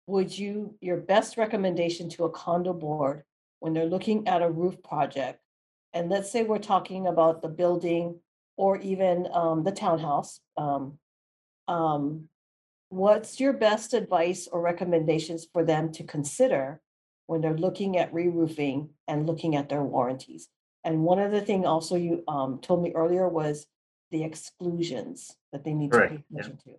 would 0.07 0.39
you, 0.39 0.77
your 0.83 0.99
best 0.99 1.39
recommendation 1.39 2.11
to 2.11 2.25
a 2.25 2.31
condo 2.31 2.75
board 2.75 3.23
when 3.61 3.73
they're 3.73 3.87
looking 3.87 4.29
at 4.29 4.43
a 4.43 4.51
roof 4.51 4.83
project? 4.83 5.41
And 5.95 6.11
let's 6.11 6.31
say 6.31 6.43
we're 6.43 6.59
talking 6.59 7.07
about 7.07 7.41
the 7.41 7.49
building 7.49 8.21
or 8.59 8.77
even 8.81 9.29
um, 9.33 9.65
the 9.65 9.73
townhouse. 9.73 10.41
um, 10.59 10.99
um, 11.68 12.29
What's 12.88 13.40
your 13.40 13.52
best 13.52 13.94
advice 13.94 14.48
or 14.50 14.61
recommendations 14.61 15.46
for 15.52 15.64
them 15.64 15.90
to 15.92 16.05
consider 16.05 16.81
when 17.26 17.40
they're 17.40 17.57
looking 17.57 17.98
at 17.98 18.14
re-roofing 18.14 18.90
and 19.09 19.26
looking 19.26 19.57
at 19.57 19.68
their 19.68 19.83
warranties? 19.83 20.48
And 20.85 21.02
one 21.02 21.18
other 21.18 21.40
thing 21.40 21.66
also 21.66 21.96
you 21.96 22.22
um, 22.29 22.61
told 22.61 22.83
me 22.83 22.92
earlier 22.94 23.29
was 23.29 23.66
the 24.12 24.22
exclusions 24.22 25.35
that 25.52 25.64
they 25.64 25.74
need 25.74 25.90
to 25.90 25.98
pay 25.98 26.24
yeah. 26.31 26.38
attention 26.38 26.59
to. 26.59 26.70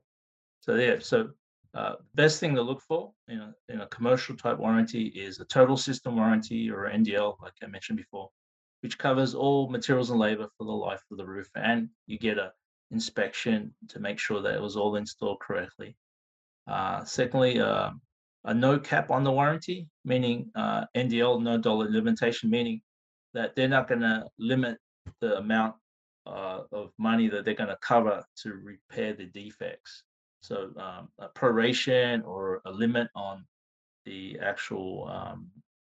So 0.62 0.76
yeah, 0.76 0.96
so 1.00 1.32
uh, 1.74 1.96
best 2.16 2.40
thing 2.40 2.56
to 2.56 2.62
look 2.62 2.82
for 2.82 3.12
in 3.28 3.40
a, 3.40 3.54
in 3.68 3.82
a 3.82 3.88
commercial 3.88 4.38
type 4.38 4.60
warranty 4.60 5.08
is 5.08 5.42
a 5.42 5.46
total 5.46 5.76
system 5.76 6.16
warranty 6.16 6.72
or 6.72 6.90
NDL, 6.90 7.36
like 7.42 7.54
I 7.62 7.68
mentioned 7.68 7.98
before, 7.98 8.30
which 8.82 8.98
covers 8.98 9.36
all 9.36 9.70
materials 9.70 10.10
and 10.10 10.20
labor 10.20 10.48
for 10.58 10.64
the 10.64 10.72
life 10.72 11.04
of 11.12 11.18
the 11.18 11.26
roof, 11.26 11.50
and 11.56 11.90
you 12.06 12.18
get 12.18 12.38
a 12.38 12.54
inspection 12.92 13.74
to 13.90 14.00
make 14.00 14.20
sure 14.20 14.42
that 14.42 14.56
it 14.56 14.62
was 14.62 14.76
all 14.76 14.96
installed 14.96 15.40
correctly. 15.40 15.96
Uh, 16.68 17.04
secondly, 17.06 17.60
uh, 17.60 17.92
a 18.46 18.54
no 18.54 18.80
cap 18.80 19.12
on 19.12 19.24
the 19.24 19.32
warranty, 19.32 19.88
meaning 20.06 20.50
uh, 20.56 20.86
NDL, 20.96 21.42
no 21.42 21.58
dollar 21.58 21.90
limitation, 21.90 22.50
meaning 22.50 22.82
that 23.34 23.56
they're 23.56 23.68
not 23.68 23.88
going 23.88 24.02
to 24.02 24.26
limit 24.40 24.78
the 25.22 25.38
amount 25.38 25.76
uh, 26.26 26.62
of 26.72 26.92
money 26.98 27.28
that 27.30 27.46
they're 27.46 27.54
going 27.54 27.70
to 27.70 27.78
cover 27.82 28.24
to 28.44 28.54
repair 28.54 29.14
the 29.14 29.26
defects. 29.26 30.04
So 30.42 30.72
um, 30.78 31.10
a 31.20 31.30
proration 31.30 32.26
or 32.26 32.62
a 32.66 32.72
limit 32.72 33.10
on 33.16 33.46
the 34.06 34.40
actual 34.42 35.10
um, 35.10 35.50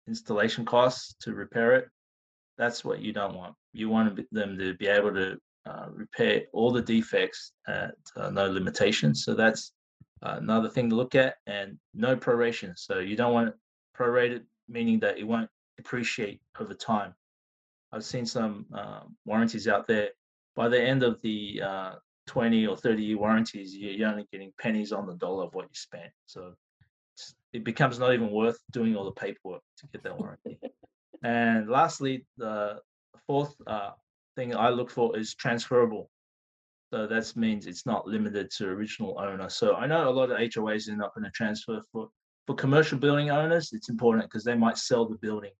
installation 0.06 0.64
costs 0.64 1.14
to 1.20 1.34
repair 1.34 1.72
it. 1.72 1.88
That's 2.56 2.84
what 2.84 3.00
you 3.00 3.12
don't 3.12 3.34
want. 3.34 3.54
You 3.72 3.88
want 3.88 4.20
them 4.32 4.58
to 4.58 4.74
be 4.74 4.86
able 4.86 5.12
to 5.14 5.38
repair 5.92 6.42
all 6.52 6.72
the 6.72 6.82
defects 6.82 7.52
at 7.66 7.94
uh, 8.16 8.30
no 8.30 8.50
limitations. 8.50 9.24
So 9.24 9.34
that's 9.34 9.72
uh, 10.22 10.36
another 10.38 10.68
thing 10.68 10.90
to 10.90 10.96
look 10.96 11.14
at, 11.14 11.36
and 11.46 11.78
no 11.94 12.16
proration. 12.16 12.72
So 12.76 12.98
you 12.98 13.16
don't 13.16 13.32
want 13.32 13.48
it 13.48 13.54
prorated, 13.96 14.42
meaning 14.68 14.98
that 15.00 15.18
it 15.18 15.24
won't 15.24 15.50
depreciate 15.76 16.40
over 16.58 16.74
time. 16.74 17.14
I've 17.92 18.04
seen 18.04 18.26
some 18.26 18.66
uh, 18.74 19.00
warranties 19.24 19.68
out 19.68 19.86
there. 19.86 20.10
By 20.56 20.68
the 20.68 20.80
end 20.80 21.02
of 21.02 21.20
the 21.22 21.62
uh, 21.64 21.92
20 22.26 22.66
or 22.66 22.76
30 22.76 23.02
year 23.02 23.18
warranties, 23.18 23.74
you- 23.74 23.90
you're 23.90 24.08
only 24.10 24.26
getting 24.32 24.52
pennies 24.58 24.92
on 24.92 25.06
the 25.06 25.14
dollar 25.14 25.44
of 25.44 25.54
what 25.54 25.64
you 25.64 25.74
spent. 25.74 26.10
So 26.26 26.40
it's- 27.14 27.34
it 27.52 27.64
becomes 27.64 27.98
not 27.98 28.12
even 28.12 28.30
worth 28.30 28.58
doing 28.72 28.96
all 28.96 29.04
the 29.04 29.12
paperwork 29.12 29.62
to 29.78 29.86
get 29.92 30.02
that 30.02 30.18
warranty. 30.18 30.58
and 31.22 31.68
lastly, 31.70 32.26
the 32.36 32.80
fourth 33.26 33.54
uh, 33.66 33.92
thing 34.38 34.54
I 34.54 34.68
look 34.70 34.90
for 34.90 35.18
is 35.18 35.34
transferable. 35.34 36.10
So 36.92 37.06
that 37.06 37.36
means 37.36 37.66
it's 37.66 37.84
not 37.84 38.06
limited 38.06 38.50
to 38.56 38.68
original 38.68 39.18
owner. 39.18 39.48
So 39.48 39.74
I 39.74 39.86
know 39.86 40.08
a 40.08 40.16
lot 40.18 40.30
of 40.30 40.38
HOAs 40.38 40.88
are 40.88 40.96
not 40.96 41.14
going 41.14 41.24
to 41.24 41.30
transfer 41.32 41.82
for 41.92 42.08
for 42.48 42.54
commercial 42.54 42.98
building 42.98 43.30
owners. 43.30 43.74
It's 43.74 43.90
important 43.90 44.24
because 44.24 44.42
they 44.42 44.54
might 44.54 44.78
sell 44.78 45.06
the 45.06 45.18
building, 45.18 45.52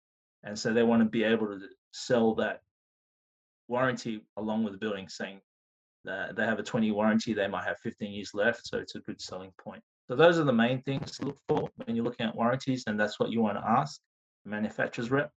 and 0.43 0.59
so 0.59 0.73
they 0.73 0.83
want 0.83 1.03
to 1.03 1.09
be 1.09 1.23
able 1.23 1.47
to 1.47 1.61
sell 1.93 2.35
that 2.37 2.61
warranty 3.69 4.23
along 4.39 4.65
with 4.65 4.73
the 4.73 4.79
building, 4.79 5.07
saying 5.07 5.39
that 6.07 6.35
they 6.35 6.47
have 6.47 6.59
a 6.59 6.63
20 6.63 6.91
warranty, 6.93 7.35
they 7.35 7.47
might 7.47 7.65
have 7.65 7.79
15 7.81 8.11
years 8.11 8.31
left. 8.33 8.67
So 8.67 8.79
it's 8.79 8.95
a 8.95 9.01
good 9.01 9.21
selling 9.21 9.53
point. 9.63 9.83
So 10.09 10.17
those 10.17 10.39
are 10.39 10.45
the 10.45 10.53
main 10.53 10.81
things 10.81 11.19
to 11.19 11.27
look 11.27 11.39
for 11.47 11.69
when 11.85 11.95
you're 11.95 12.07
looking 12.07 12.25
at 12.25 12.35
warranties, 12.35 12.85
and 12.87 12.99
that's 12.99 13.21
what 13.21 13.31
you 13.31 13.43
want 13.43 13.59
to 13.59 13.69
ask 13.69 14.01
the 14.47 14.51
manufacturer's 14.51 15.11
rep. 15.11 15.31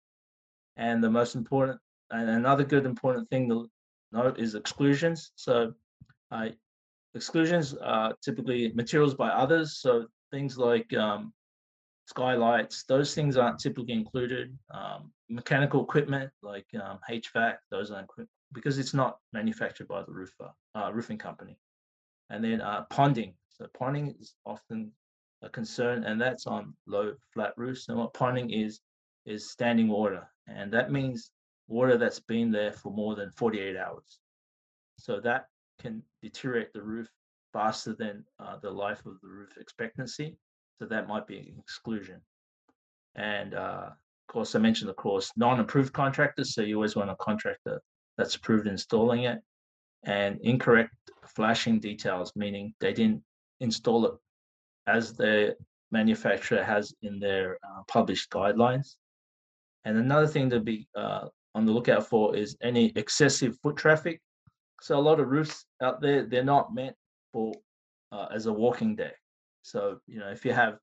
And 0.77 1.03
the 1.03 1.09
most 1.09 1.35
important 1.35 1.81
and 2.11 2.29
another 2.29 2.63
good 2.63 2.85
important 2.85 3.29
thing 3.29 3.49
to 3.49 3.69
note 4.11 4.39
is 4.39 4.55
exclusions. 4.55 5.31
So 5.35 5.73
uh, 6.31 6.49
exclusions 7.15 7.75
are 7.75 8.13
typically 8.23 8.71
materials 8.73 9.13
by 9.15 9.29
others. 9.29 9.77
So 9.77 10.07
things 10.31 10.57
like 10.57 10.93
um, 10.93 11.33
skylights, 12.07 12.83
those 12.83 13.15
things 13.15 13.37
aren't 13.37 13.59
typically 13.59 13.93
included. 13.93 14.57
Um, 14.73 15.11
mechanical 15.29 15.83
equipment 15.83 16.29
like 16.41 16.67
um, 16.75 16.99
HVAC, 17.09 17.55
those 17.69 17.91
aren't 17.91 18.09
because 18.53 18.77
it's 18.77 18.93
not 18.93 19.17
manufactured 19.31 19.87
by 19.87 20.03
the 20.03 20.11
roofer, 20.11 20.51
uh, 20.75 20.91
roofing 20.93 21.17
company. 21.17 21.57
And 22.29 22.43
then 22.43 22.61
uh, 22.61 22.85
ponding. 22.91 23.33
So 23.49 23.67
ponding 23.79 24.19
is 24.19 24.33
often 24.45 24.91
a 25.41 25.49
concern, 25.49 26.03
and 26.03 26.19
that's 26.19 26.47
on 26.47 26.73
low 26.87 27.13
flat 27.33 27.53
roofs. 27.57 27.89
And 27.89 27.97
what 27.97 28.13
ponding 28.13 28.49
is 28.51 28.79
is 29.25 29.51
standing 29.51 29.87
water, 29.87 30.27
and 30.47 30.71
that 30.73 30.91
means 30.91 31.31
water 31.71 31.97
that's 31.97 32.19
been 32.19 32.51
there 32.51 32.73
for 32.73 32.91
more 32.91 33.15
than 33.15 33.31
48 33.31 33.77
hours. 33.77 34.19
So 34.97 35.19
that 35.21 35.45
can 35.79 36.03
deteriorate 36.21 36.73
the 36.73 36.81
roof 36.81 37.09
faster 37.53 37.95
than 37.97 38.23
uh, 38.39 38.57
the 38.61 38.69
life 38.69 38.99
of 39.05 39.19
the 39.21 39.27
roof 39.27 39.57
expectancy. 39.59 40.37
So 40.79 40.85
that 40.87 41.07
might 41.07 41.27
be 41.27 41.37
an 41.37 41.55
exclusion. 41.57 42.21
And 43.15 43.53
uh, 43.53 43.89
of 43.89 44.33
course, 44.33 44.53
I 44.53 44.59
mentioned, 44.59 44.89
of 44.89 44.95
course, 44.95 45.31
non-approved 45.37 45.93
contractors. 45.93 46.53
So 46.53 46.61
you 46.61 46.75
always 46.75 46.95
want 46.95 47.09
a 47.09 47.15
contractor 47.15 47.81
that's 48.17 48.35
approved 48.35 48.67
installing 48.67 49.23
it. 49.23 49.39
And 50.03 50.39
incorrect 50.41 50.93
flashing 51.27 51.79
details, 51.79 52.33
meaning 52.35 52.73
they 52.79 52.93
didn't 52.93 53.21
install 53.59 54.05
it 54.07 54.13
as 54.87 55.13
the 55.13 55.55
manufacturer 55.91 56.63
has 56.63 56.93
in 57.01 57.19
their 57.19 57.57
uh, 57.63 57.83
published 57.87 58.31
guidelines. 58.31 58.95
And 59.85 59.97
another 59.97 60.27
thing 60.27 60.49
to 60.49 60.59
be 60.59 60.87
uh, 60.95 61.27
on 61.55 61.65
the 61.65 61.71
lookout 61.71 62.07
for 62.07 62.35
is 62.35 62.57
any 62.61 62.91
excessive 62.95 63.57
foot 63.61 63.77
traffic. 63.77 64.21
So 64.81 64.97
a 64.97 65.01
lot 65.01 65.19
of 65.19 65.27
roofs 65.27 65.65
out 65.81 66.01
there, 66.01 66.25
they're 66.25 66.43
not 66.43 66.73
meant 66.73 66.95
for 67.31 67.53
uh, 68.11 68.27
as 68.33 68.45
a 68.45 68.53
walking 68.53 68.95
deck. 68.95 69.15
So 69.61 69.99
you 70.07 70.19
know, 70.19 70.29
if 70.29 70.43
you 70.45 70.53
have 70.53 70.77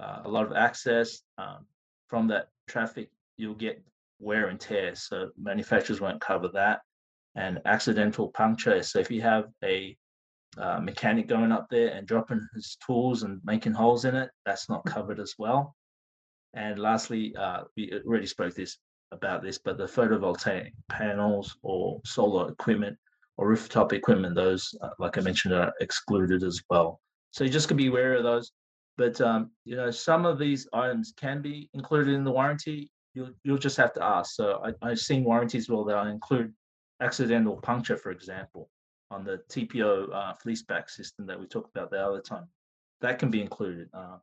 uh, 0.00 0.20
a 0.24 0.28
lot 0.28 0.46
of 0.46 0.52
access 0.52 1.22
um, 1.38 1.66
from 2.08 2.28
that 2.28 2.48
traffic, 2.68 3.10
you'll 3.36 3.54
get 3.54 3.82
wear 4.20 4.48
and 4.48 4.60
tear. 4.60 4.94
So 4.94 5.30
manufacturers 5.36 6.00
won't 6.00 6.20
cover 6.20 6.48
that. 6.54 6.80
And 7.36 7.60
accidental 7.64 8.28
puncture. 8.28 8.82
So 8.82 8.98
if 8.98 9.10
you 9.10 9.22
have 9.22 9.44
a 9.64 9.96
uh, 10.58 10.80
mechanic 10.80 11.28
going 11.28 11.52
up 11.52 11.68
there 11.70 11.88
and 11.88 12.06
dropping 12.06 12.46
his 12.54 12.76
tools 12.84 13.22
and 13.22 13.40
making 13.44 13.72
holes 13.72 14.04
in 14.04 14.16
it, 14.16 14.30
that's 14.44 14.68
not 14.68 14.84
covered 14.84 15.20
as 15.20 15.34
well. 15.38 15.76
And 16.54 16.78
lastly, 16.78 17.34
uh, 17.36 17.62
we 17.76 17.92
already 18.04 18.26
spoke 18.26 18.54
this 18.54 18.76
about 19.12 19.42
this, 19.42 19.58
but 19.58 19.78
the 19.78 19.86
photovoltaic 19.86 20.72
panels 20.88 21.56
or 21.62 22.00
solar 22.04 22.50
equipment 22.50 22.96
or 23.36 23.48
rooftop 23.48 23.92
equipment, 23.92 24.34
those, 24.34 24.74
uh, 24.82 24.90
like 24.98 25.18
I 25.18 25.22
mentioned, 25.22 25.54
are 25.54 25.72
excluded 25.80 26.42
as 26.42 26.62
well. 26.68 27.00
So 27.32 27.44
you 27.44 27.50
just 27.50 27.68
can 27.68 27.76
be 27.76 27.86
aware 27.86 28.14
of 28.14 28.22
those. 28.22 28.52
But 28.96 29.20
um, 29.20 29.50
you 29.64 29.76
know, 29.76 29.90
some 29.90 30.26
of 30.26 30.38
these 30.38 30.68
items 30.72 31.14
can 31.16 31.40
be 31.40 31.70
included 31.72 32.14
in 32.14 32.24
the 32.24 32.30
warranty. 32.30 32.90
You'll 33.14 33.30
you'll 33.44 33.58
just 33.58 33.78
have 33.78 33.94
to 33.94 34.04
ask. 34.04 34.34
So 34.34 34.62
I, 34.62 34.86
I've 34.86 34.98
seen 34.98 35.24
warranties 35.24 35.70
well 35.70 35.84
that 35.84 36.06
include 36.06 36.52
accidental 37.00 37.56
puncture, 37.56 37.96
for 37.96 38.10
example, 38.10 38.68
on 39.10 39.24
the 39.24 39.40
TPO 39.48 40.14
uh, 40.14 40.34
fleece 40.34 40.62
back 40.62 40.90
system 40.90 41.26
that 41.26 41.40
we 41.40 41.46
talked 41.46 41.74
about 41.74 41.90
the 41.90 41.98
other 41.98 42.20
time. 42.20 42.46
That 43.00 43.18
can 43.18 43.30
be 43.30 43.40
included. 43.40 43.88
Uh, 43.94 44.18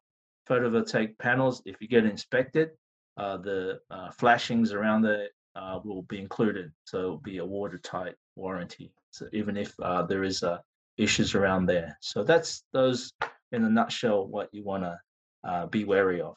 photovoltaic 0.48 1.18
panels, 1.18 1.62
if 1.66 1.78
you 1.82 1.88
get 1.88 2.06
inspected, 2.06 2.70
the 3.18 3.80
uh, 3.90 4.12
flashings 4.12 4.72
around 4.74 5.06
it 5.06 5.32
uh, 5.56 5.80
will 5.84 6.04
be 6.04 6.20
included. 6.20 6.72
So 6.86 6.98
it'll 7.00 7.18
be 7.18 7.38
a 7.40 7.46
watertight 7.46 8.16
warranty. 8.36 8.94
So 9.12 9.28
even 9.34 9.58
if 9.58 9.74
uh, 9.82 10.04
there 10.04 10.24
is 10.24 10.44
uh, 10.44 10.60
issues 10.98 11.36
around 11.36 11.66
there. 11.66 11.98
So 12.02 12.24
that's 12.24 12.64
those 12.74 13.12
in 13.52 13.64
a 13.64 13.70
nutshell 13.70 14.28
what 14.28 14.50
you 14.52 14.64
want 14.64 14.84
to 14.84 15.00
uh, 15.44 15.66
be 15.68 15.84
wary 15.86 16.22
of. 16.22 16.36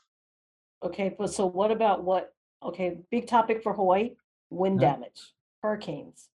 Okay, 0.82 1.14
but 1.18 1.32
so 1.32 1.44
what 1.46 1.70
about 1.70 2.04
what, 2.04 2.32
okay, 2.62 2.98
big 3.10 3.26
topic 3.26 3.62
for 3.62 3.72
Hawaii, 3.74 4.14
wind 4.50 4.78
Mhm. 4.78 4.82
damage, 4.82 5.34
hurricanes. 5.62 6.28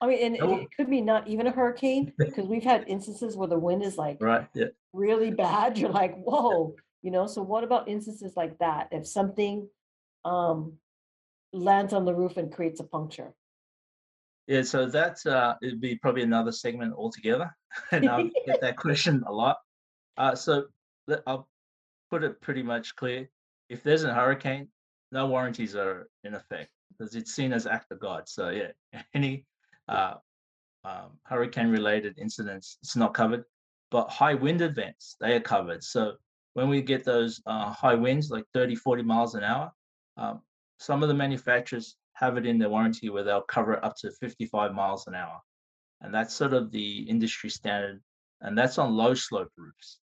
I 0.00 0.06
mean, 0.08 0.18
and 0.24 0.36
it- 0.36 0.42
Oh. 0.42 0.58
it 0.60 0.68
could 0.76 0.90
be 0.90 1.00
not 1.00 1.26
even 1.28 1.46
a 1.46 1.50
hurricane, 1.52 2.12
because 2.18 2.46
we've 2.46 2.64
had 2.64 2.84
instances 2.88 3.36
where 3.36 3.48
the 3.48 3.58
wind 3.58 3.82
is 3.82 3.96
like 3.96 4.20
Right. 4.20 4.46
Yeah. 4.54 4.66
really 4.92 5.30
bad. 5.30 5.78
You're 5.78 5.90
like, 5.90 6.16
whoa, 6.24 6.74
you 7.02 7.10
know, 7.12 7.26
so 7.26 7.42
what 7.42 7.62
about 7.64 7.88
instances 7.88 8.36
like 8.36 8.58
that? 8.58 8.88
If 8.90 9.06
something 9.06 9.68
um 10.26 10.72
lands 11.52 11.92
on 11.92 12.04
the 12.04 12.14
roof 12.14 12.36
and 12.36 12.52
creates 12.52 12.80
a 12.80 12.84
puncture? 12.84 13.32
Yeah. 14.46 14.62
So 14.62 14.86
that 14.86 15.24
uh, 15.26 15.54
it'd 15.62 15.80
be 15.80 15.96
probably 15.96 16.22
another 16.22 16.52
segment 16.52 16.94
altogether, 16.94 17.56
and 17.92 18.08
I 18.08 18.24
get 18.46 18.60
that 18.60 18.76
question 18.76 19.24
a 19.26 19.32
lot. 19.32 19.58
Uh, 20.16 20.34
so 20.34 20.66
I'll 21.26 21.48
put 22.10 22.24
it 22.24 22.40
pretty 22.40 22.62
much 22.62 22.96
clear. 22.96 23.28
If 23.68 23.82
there's 23.82 24.04
a 24.04 24.14
hurricane, 24.14 24.68
no 25.12 25.26
warranties 25.26 25.74
are 25.74 26.08
in 26.24 26.34
effect 26.34 26.70
because 26.90 27.14
it's 27.14 27.34
seen 27.34 27.52
as 27.52 27.66
act 27.66 27.92
of 27.92 28.00
God. 28.00 28.28
So 28.28 28.50
yeah, 28.50 28.70
any 29.14 29.44
uh, 29.88 30.14
um, 30.84 31.18
hurricane-related 31.24 32.18
incidents, 32.18 32.78
it's 32.82 32.96
not 32.96 33.14
covered. 33.14 33.44
But 33.90 34.10
high 34.10 34.34
wind 34.34 34.62
events, 34.62 35.16
they 35.20 35.34
are 35.34 35.40
covered. 35.40 35.82
So 35.82 36.14
when 36.54 36.68
we 36.68 36.82
get 36.82 37.04
those 37.04 37.40
uh, 37.46 37.70
high 37.70 37.94
winds, 37.94 38.30
like 38.30 38.44
30, 38.52 38.74
40 38.74 39.02
miles 39.02 39.34
an 39.34 39.44
hour, 39.44 39.70
um, 40.16 40.40
some 40.78 41.02
of 41.02 41.08
the 41.08 41.14
manufacturers 41.14 41.96
have 42.14 42.36
it 42.36 42.46
in 42.46 42.58
their 42.58 42.70
warranty 42.70 43.10
where 43.10 43.22
they'll 43.22 43.42
cover 43.42 43.82
up 43.84 43.94
to 43.96 44.10
55 44.10 44.74
miles 44.74 45.06
an 45.06 45.14
hour. 45.14 45.40
And 46.00 46.12
that's 46.12 46.34
sort 46.34 46.54
of 46.54 46.70
the 46.70 47.00
industry 47.00 47.50
standard. 47.50 48.00
And 48.40 48.56
that's 48.56 48.78
on 48.78 48.96
low 48.96 49.14
slope 49.14 49.50
roofs. 49.56 49.98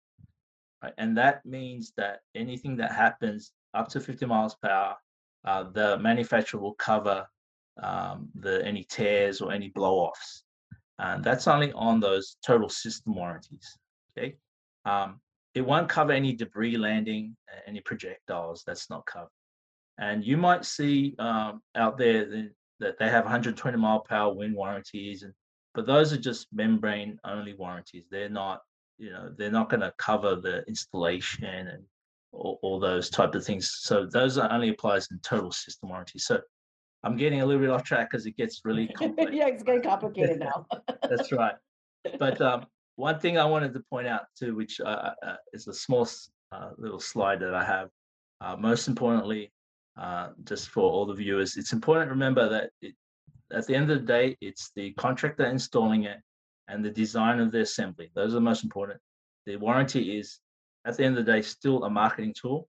Right? 0.82 0.92
And 0.98 1.16
that 1.18 1.44
means 1.44 1.92
that 1.96 2.20
anything 2.34 2.76
that 2.76 2.92
happens 2.92 3.52
up 3.74 3.88
to 3.88 4.00
50 4.00 4.26
miles 4.26 4.56
per 4.62 4.68
hour, 4.68 4.96
uh, 5.44 5.64
the 5.72 5.98
manufacturer 5.98 6.60
will 6.60 6.74
cover 6.74 7.26
um, 7.82 8.28
the 8.36 8.64
any 8.64 8.84
tears 8.84 9.40
or 9.40 9.52
any 9.52 9.68
blow 9.68 9.94
offs. 9.98 10.44
And 10.98 11.24
that's 11.24 11.48
only 11.48 11.72
on 11.72 11.98
those 12.00 12.36
total 12.46 12.68
system 12.68 13.16
warranties. 13.16 13.76
Okay. 14.16 14.36
Um, 14.84 15.20
it 15.54 15.62
won't 15.62 15.88
cover 15.88 16.12
any 16.12 16.32
debris 16.32 16.76
landing, 16.76 17.36
any 17.66 17.80
projectiles. 17.80 18.62
That's 18.66 18.90
not 18.90 19.06
covered. 19.06 19.28
And 19.98 20.24
you 20.24 20.36
might 20.36 20.64
see 20.64 21.14
um, 21.18 21.62
out 21.76 21.98
there 21.98 22.50
that, 22.80 22.98
they 22.98 23.08
have 23.08 23.24
120 23.24 23.78
mile 23.78 24.00
per 24.00 24.14
hour 24.14 24.34
wind 24.34 24.54
warranties, 24.54 25.22
and 25.22 25.32
but 25.74 25.86
those 25.86 26.12
are 26.12 26.18
just 26.18 26.48
membrane 26.52 27.18
only 27.24 27.54
warranties. 27.54 28.04
They're 28.10 28.28
not, 28.28 28.60
you 28.98 29.10
know, 29.10 29.32
they're 29.36 29.50
not 29.50 29.70
going 29.70 29.80
to 29.80 29.92
cover 29.98 30.36
the 30.36 30.62
installation 30.68 31.44
and 31.68 31.82
all, 32.32 32.58
all 32.62 32.78
those 32.78 33.10
type 33.10 33.34
of 33.34 33.44
things. 33.44 33.78
So 33.80 34.06
those 34.06 34.38
are 34.38 34.50
only 34.52 34.68
applies 34.68 35.08
in 35.10 35.18
total 35.20 35.50
system 35.50 35.88
warranty. 35.88 36.18
So 36.18 36.40
I'm 37.02 37.16
getting 37.16 37.40
a 37.40 37.46
little 37.46 37.60
bit 37.60 37.70
off 37.70 37.84
track 37.84 38.10
because 38.10 38.26
it 38.26 38.36
gets 38.36 38.62
really 38.64 38.88
complex. 38.96 39.32
Yeah, 39.32 39.48
it's 39.48 39.62
getting 39.62 39.82
complicated 39.82 40.40
now. 40.40 40.66
That's 41.08 41.32
right. 41.32 41.54
But 42.18 42.40
um, 42.40 42.66
one 42.96 43.18
thing 43.18 43.38
I 43.38 43.44
wanted 43.44 43.72
to 43.74 43.80
point 43.90 44.06
out 44.06 44.22
too, 44.38 44.54
which 44.54 44.80
uh, 44.80 45.10
uh, 45.22 45.36
is 45.52 45.68
a 45.68 45.74
small 45.74 46.08
uh, 46.52 46.70
little 46.76 47.00
slide 47.00 47.40
that 47.40 47.54
I 47.54 47.64
have. 47.64 47.88
Uh, 48.40 48.56
most 48.56 48.88
importantly, 48.88 49.52
uh, 49.96 50.30
just 50.44 50.68
for 50.68 50.82
all 50.82 51.06
the 51.06 51.14
viewers, 51.14 51.56
it's 51.56 51.72
important 51.72 52.08
to 52.08 52.14
remember 52.14 52.48
that 52.48 52.70
it, 52.82 52.94
at 53.52 53.66
the 53.66 53.74
end 53.74 53.90
of 53.90 54.00
the 54.00 54.06
day, 54.06 54.36
it's 54.40 54.70
the 54.74 54.92
contractor 54.94 55.46
installing 55.46 56.04
it 56.04 56.18
and 56.68 56.84
the 56.84 56.90
design 56.90 57.40
of 57.40 57.52
the 57.52 57.60
assembly. 57.60 58.10
Those 58.14 58.32
are 58.32 58.36
the 58.36 58.40
most 58.40 58.64
important. 58.64 59.00
The 59.46 59.56
warranty 59.56 60.18
is, 60.18 60.40
at 60.86 60.96
the 60.96 61.04
end 61.04 61.18
of 61.18 61.24
the 61.24 61.32
day, 61.32 61.42
still 61.42 61.84
a 61.84 61.90
marketing 61.90 62.34
tool 62.40 62.68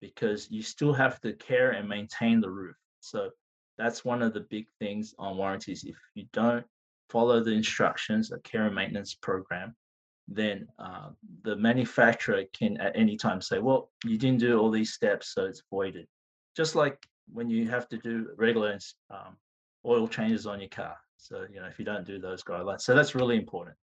because 0.00 0.50
you 0.50 0.62
still 0.62 0.92
have 0.92 1.20
to 1.20 1.32
care 1.34 1.72
and 1.72 1.88
maintain 1.88 2.40
the 2.40 2.50
roof. 2.50 2.76
So 3.00 3.30
that's 3.78 4.04
one 4.04 4.22
of 4.22 4.32
the 4.32 4.46
big 4.50 4.66
things 4.78 5.14
on 5.18 5.36
warranties. 5.36 5.84
If 5.84 5.96
you 6.14 6.26
don't 6.32 6.64
follow 7.10 7.42
the 7.42 7.52
instructions, 7.52 8.32
a 8.32 8.38
care 8.40 8.66
and 8.66 8.74
maintenance 8.74 9.14
program, 9.14 9.74
then 10.28 10.66
uh, 10.78 11.10
the 11.42 11.56
manufacturer 11.56 12.44
can 12.52 12.80
at 12.80 12.96
any 12.96 13.16
time 13.16 13.40
say, 13.40 13.58
well, 13.58 13.90
you 14.04 14.16
didn't 14.16 14.40
do 14.40 14.58
all 14.58 14.70
these 14.70 14.92
steps, 14.92 15.34
so 15.34 15.44
it's 15.44 15.62
voided. 15.70 16.06
Just 16.56 16.74
like 16.74 17.06
when 17.32 17.48
you 17.48 17.68
have 17.68 17.88
to 17.88 17.98
do 17.98 18.28
regular 18.36 18.78
um, 19.10 19.36
oil 19.86 20.06
changes 20.06 20.46
on 20.46 20.60
your 20.60 20.68
car. 20.68 20.96
So, 21.16 21.46
you 21.52 21.60
know, 21.60 21.66
if 21.66 21.78
you 21.78 21.84
don't 21.84 22.06
do 22.06 22.18
those 22.18 22.42
guidelines. 22.42 22.82
So 22.82 22.94
that's 22.94 23.14
really 23.14 23.36
important. 23.36 23.76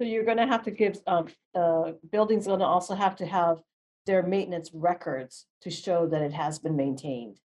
So 0.00 0.06
you're 0.06 0.24
gonna 0.24 0.46
have 0.46 0.62
to 0.64 0.70
give, 0.70 0.98
um, 1.06 1.28
uh, 1.54 1.92
building's 2.12 2.46
gonna 2.46 2.64
also 2.64 2.94
have 2.94 3.16
to 3.16 3.26
have 3.26 3.62
their 4.04 4.22
maintenance 4.22 4.70
records 4.74 5.46
to 5.62 5.70
show 5.70 6.06
that 6.08 6.20
it 6.20 6.32
has 6.32 6.58
been 6.58 6.76
maintained. 6.76 7.40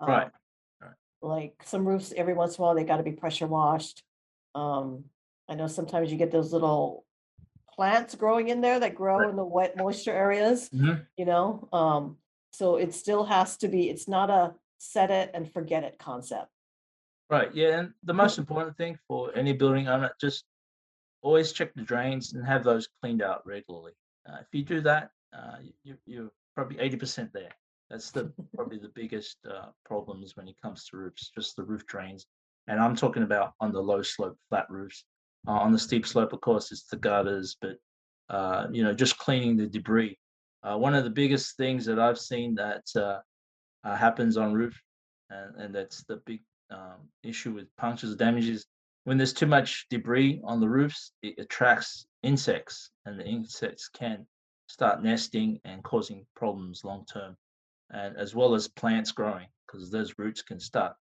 Right. 0.00 0.26
Um, 0.26 0.30
right. 0.80 0.94
Like 1.22 1.54
some 1.64 1.86
roofs, 1.86 2.12
every 2.16 2.34
once 2.34 2.56
in 2.56 2.62
a 2.62 2.66
while, 2.66 2.74
they 2.74 2.84
gotta 2.84 3.02
be 3.02 3.12
pressure 3.12 3.46
washed. 3.48 4.04
Um, 4.54 5.04
I 5.48 5.54
know 5.56 5.66
sometimes 5.66 6.12
you 6.12 6.18
get 6.18 6.30
those 6.30 6.52
little 6.52 7.04
plants 7.74 8.14
growing 8.14 8.48
in 8.48 8.60
there 8.60 8.78
that 8.78 8.94
grow 8.94 9.18
Right. 9.18 9.30
in 9.30 9.36
the 9.36 9.44
wet 9.44 9.76
moisture 9.76 10.12
areas, 10.12 10.68
Mhm. 10.70 11.06
you 11.16 11.24
know? 11.24 11.68
Um, 11.72 12.18
so 12.50 12.76
it 12.76 12.94
still 12.94 13.24
has 13.24 13.56
to 13.58 13.68
be, 13.68 13.88
it's 13.88 14.08
not 14.08 14.30
a 14.30 14.54
set 14.78 15.10
it 15.10 15.30
and 15.34 15.52
forget 15.52 15.84
it 15.84 15.98
concept. 15.98 16.48
Right. 17.28 17.54
Yeah. 17.54 17.78
And 17.78 17.92
the 18.02 18.14
most 18.14 18.38
important 18.38 18.76
thing 18.76 18.98
for 19.06 19.30
any 19.36 19.52
building 19.52 19.88
owner, 19.88 20.10
just 20.20 20.44
always 21.22 21.52
check 21.52 21.72
the 21.74 21.82
drains 21.82 22.32
and 22.32 22.44
have 22.44 22.64
those 22.64 22.88
cleaned 23.00 23.22
out 23.22 23.46
regularly. 23.46 23.92
Uh, 24.28 24.38
if 24.40 24.48
you 24.52 24.64
do 24.64 24.80
that, 24.80 25.10
uh, 25.32 25.56
you, 25.84 25.96
you're 26.06 26.30
probably 26.56 26.76
80% 26.76 27.30
there. 27.32 27.50
That's 27.88 28.10
the 28.10 28.32
probably 28.54 28.78
the 28.78 28.92
biggest 28.94 29.38
uh, 29.48 29.66
problems 29.84 30.36
when 30.36 30.48
it 30.48 30.56
comes 30.62 30.84
to 30.86 30.96
roofs, 30.96 31.30
just 31.34 31.56
the 31.56 31.64
roof 31.64 31.84
drains. 31.86 32.26
And 32.68 32.78
I'm 32.78 32.94
talking 32.94 33.24
about 33.24 33.54
on 33.60 33.72
the 33.72 33.82
low 33.82 34.02
slope 34.02 34.38
flat 34.48 34.66
roofs. 34.70 35.04
Uh, 35.48 35.52
on 35.52 35.72
the 35.72 35.78
steep 35.78 36.06
slope, 36.06 36.32
of 36.32 36.40
course, 36.40 36.70
it's 36.70 36.84
the 36.84 36.96
gutters, 36.96 37.56
but 37.60 37.76
uh, 38.28 38.68
you 38.70 38.84
know, 38.84 38.92
just 38.94 39.18
cleaning 39.18 39.56
the 39.56 39.66
debris. 39.66 40.16
Uh, 40.62 40.76
one 40.76 40.94
of 40.94 41.04
the 41.04 41.10
biggest 41.10 41.56
things 41.56 41.84
that 41.86 41.98
I've 41.98 42.18
seen 42.18 42.54
that 42.56 42.84
uh, 42.94 43.20
uh, 43.84 43.96
happens 43.96 44.36
on 44.36 44.52
roof, 44.52 44.78
and, 45.30 45.56
and 45.56 45.74
that's 45.74 46.04
the 46.04 46.16
big 46.26 46.42
um, 46.70 47.08
issue 47.22 47.52
with 47.52 47.74
punctures 47.76 48.14
damages. 48.14 48.66
When 49.04 49.16
there's 49.16 49.32
too 49.32 49.46
much 49.46 49.86
debris 49.88 50.40
on 50.44 50.60
the 50.60 50.68
roofs, 50.68 51.12
it 51.22 51.38
attracts 51.38 52.06
insects, 52.22 52.90
and 53.06 53.18
the 53.18 53.24
insects 53.24 53.88
can 53.88 54.26
start 54.66 55.02
nesting 55.02 55.58
and 55.64 55.82
causing 55.82 56.26
problems 56.36 56.84
long 56.84 57.06
term, 57.10 57.36
and 57.90 58.16
as 58.16 58.34
well 58.34 58.54
as 58.54 58.68
plants 58.68 59.12
growing 59.12 59.46
because 59.66 59.90
those 59.90 60.18
roots 60.18 60.42
can 60.42 60.60
start 60.60 60.94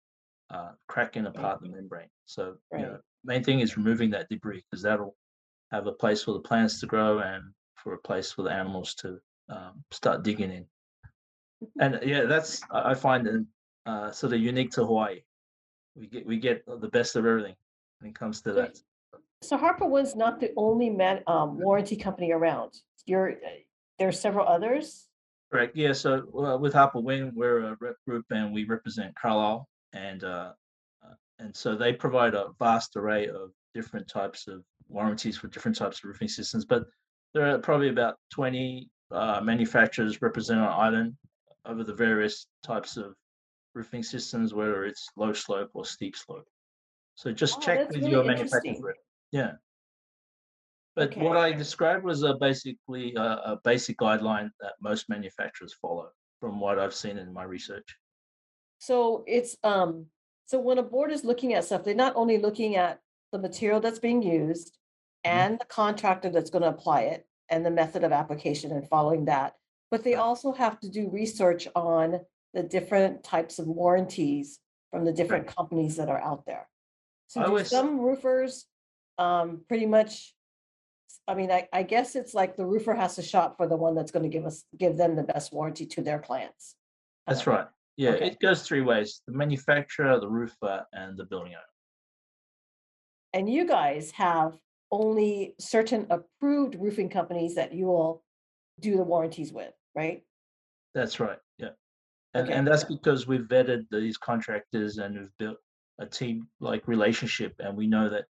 uh, 0.51 0.71
cracking 0.87 1.25
apart 1.25 1.61
the 1.61 1.69
membrane. 1.69 2.09
So, 2.25 2.55
you 2.73 2.79
know, 2.79 2.97
main 3.25 3.43
thing 3.43 3.59
is 3.59 3.77
removing 3.77 4.11
that 4.11 4.29
debris 4.29 4.63
because 4.69 4.83
that'll 4.83 5.15
have 5.71 5.87
a 5.87 5.91
place 5.91 6.23
for 6.23 6.33
the 6.33 6.39
plants 6.39 6.79
to 6.79 6.85
grow 6.85 7.19
and 7.19 7.43
for 7.75 7.93
a 7.93 7.97
place 7.97 8.31
for 8.31 8.43
the 8.43 8.51
animals 8.51 8.93
to 8.95 9.19
um, 9.49 9.83
start 9.91 10.23
digging 10.23 10.51
in. 10.51 10.65
And 11.79 11.99
yeah, 12.03 12.25
that's 12.25 12.61
I 12.71 12.93
find 12.93 13.47
uh, 13.85 14.11
sort 14.11 14.33
of 14.33 14.39
unique 14.39 14.71
to 14.71 14.85
Hawaii. 14.85 15.21
We 15.95 16.07
get 16.07 16.25
we 16.25 16.37
get 16.37 16.63
the 16.65 16.89
best 16.89 17.15
of 17.15 17.25
everything 17.25 17.55
when 17.99 18.11
it 18.11 18.15
comes 18.15 18.41
to 18.41 18.53
that. 18.53 18.77
So 19.41 19.57
Harper 19.57 19.85
was 19.85 20.15
not 20.15 20.39
the 20.39 20.51
only 20.57 20.89
man, 20.89 21.21
um, 21.27 21.59
warranty 21.59 21.95
company 21.95 22.31
around. 22.31 22.73
You're, 23.05 23.31
uh, 23.33 23.49
there 23.99 24.07
are 24.07 24.11
several 24.13 24.47
others? 24.47 25.07
Correct. 25.51 25.75
Yeah. 25.75 25.93
So 25.93 26.23
uh, 26.37 26.57
with 26.57 26.73
Harper 26.73 26.99
Wing, 26.99 27.31
we're 27.35 27.59
a 27.59 27.77
rep 27.79 27.95
group 28.07 28.25
and 28.31 28.53
we 28.53 28.65
represent 28.65 29.15
Carlisle, 29.15 29.67
and 29.93 30.23
uh, 30.23 30.51
uh, 31.03 31.13
and 31.39 31.55
so 31.55 31.75
they 31.75 31.93
provide 31.93 32.33
a 32.33 32.47
vast 32.59 32.95
array 32.95 33.27
of 33.27 33.51
different 33.73 34.07
types 34.07 34.47
of 34.47 34.63
warranties 34.89 35.37
for 35.37 35.47
different 35.47 35.77
types 35.77 35.99
of 35.99 36.05
roofing 36.05 36.27
systems. 36.27 36.65
But 36.65 36.83
there 37.33 37.49
are 37.49 37.59
probably 37.59 37.89
about 37.89 38.15
20 38.31 38.89
uh, 39.11 39.41
manufacturers 39.43 40.21
represented 40.21 40.63
on 40.63 40.79
island 40.79 41.17
over 41.65 41.83
the 41.83 41.93
various 41.93 42.47
types 42.63 42.97
of 42.97 43.15
roofing 43.73 44.03
systems, 44.03 44.53
whether 44.53 44.85
it's 44.85 45.09
low 45.15 45.33
slope 45.33 45.69
or 45.73 45.85
steep 45.85 46.15
slope. 46.15 46.47
So 47.15 47.31
just 47.31 47.57
Oh, 47.57 47.61
check 47.61 47.87
with 47.87 47.97
really 47.97 48.11
your 48.11 48.23
manufacturer. 48.23 48.95
Yeah. 49.31 49.53
But 50.95 51.15
what 51.17 51.37
I 51.37 51.51
described 51.51 52.03
was 52.03 52.23
a 52.23 52.35
basically 52.35 53.13
a, 53.15 53.21
a 53.21 53.59
basic 53.63 53.97
guideline 53.97 54.49
that 54.61 54.73
most 54.81 55.09
manufacturers 55.09 55.73
follow 55.79 56.09
from 56.39 56.59
what 56.59 56.79
I've 56.79 56.93
seen 56.95 57.17
in 57.17 57.31
my 57.31 57.43
research. 57.43 57.97
So 58.79 59.23
it's, 59.27 59.57
um, 59.63 60.07
so 60.45 60.59
when 60.59 60.79
a 60.79 60.83
board 60.83 61.11
is 61.11 61.23
looking 61.23 61.53
at 61.53 61.65
stuff, 61.65 61.83
they're 61.83 61.93
not 61.95 62.15
only 62.15 62.39
looking 62.39 62.77
at 62.77 62.99
the 63.31 63.37
material 63.37 63.79
that's 63.79 63.99
being 63.99 64.23
used 64.23 64.77
Mhm. 65.25 65.29
and 65.31 65.59
the 65.59 65.65
contractor 65.65 66.29
that's 66.29 66.49
gonna 66.49 66.69
apply 66.69 67.01
it 67.01 67.26
and 67.49 67.65
the 67.65 67.71
method 67.71 68.03
of 68.03 68.11
application 68.11 68.71
and 68.71 68.87
following 68.87 69.25
that. 69.25 69.55
But 69.89 70.03
they 70.03 70.15
also 70.15 70.51
have 70.51 70.79
to 70.81 70.89
do 70.89 71.09
research 71.09 71.67
on 71.75 72.19
the 72.53 72.63
different 72.63 73.23
types 73.23 73.59
of 73.59 73.67
warranties 73.67 74.59
from 74.91 75.05
the 75.05 75.13
different 75.13 75.47
companies 75.47 75.95
that 75.97 76.09
are 76.09 76.21
out 76.21 76.45
there. 76.45 76.67
So 77.27 77.43
always- 77.43 77.69
some 77.69 77.99
roofers, 77.99 78.65
um, 79.17 79.63
pretty 79.67 79.85
much, 79.85 80.35
I 81.27 81.35
mean, 81.35 81.51
I, 81.51 81.67
I 81.73 81.83
guess 81.83 82.15
it's 82.15 82.33
like 82.33 82.55
the 82.55 82.65
roofer 82.65 82.93
has 82.93 83.15
to 83.15 83.21
shop 83.21 83.57
for 83.57 83.67
the 83.67 83.75
one 83.75 83.95
that's 83.95 84.11
gonna 84.11 84.29
give 84.29 84.45
us, 84.45 84.63
give 84.77 84.97
them 84.97 85.15
the 85.15 85.23
best 85.23 85.51
warranty 85.51 85.85
to 85.87 86.01
their 86.01 86.19
clients. 86.19 86.75
That's 87.25 87.45
right. 87.45 87.67
Yeah, 87.97 88.11
okay. 88.11 88.27
it 88.27 88.39
goes 88.39 88.61
three 88.61 88.81
ways: 88.81 89.21
the 89.25 89.33
manufacturer, 89.33 90.19
the 90.19 90.29
roofer, 90.29 90.85
and 90.93 91.17
the 91.17 91.25
building 91.25 91.53
owner. 91.53 91.63
And 93.33 93.49
you 93.49 93.67
guys 93.67 94.11
have 94.11 94.57
only 94.91 95.55
certain 95.59 96.07
approved 96.09 96.75
roofing 96.75 97.09
companies 97.09 97.55
that 97.55 97.73
you 97.73 97.85
will 97.87 98.23
do 98.79 98.95
the 98.95 99.03
warranties 99.03 99.51
with, 99.51 99.73
right? 99.95 100.23
That's 100.93 101.19
right. 101.19 101.39
Yeah. 101.57 101.69
And, 102.33 102.47
Okay. 102.47 102.57
and 102.57 102.67
that's 102.67 102.83
because 102.83 103.27
we've 103.27 103.41
vetted 103.41 103.87
these 103.91 104.17
contractors 104.17 104.97
and 104.97 105.17
we've 105.17 105.37
built 105.37 105.57
a 105.99 106.05
team 106.05 106.47
like 106.59 106.87
relationship 106.87 107.55
and 107.59 107.75
we 107.75 107.87
know 107.87 108.09
that 108.09 108.25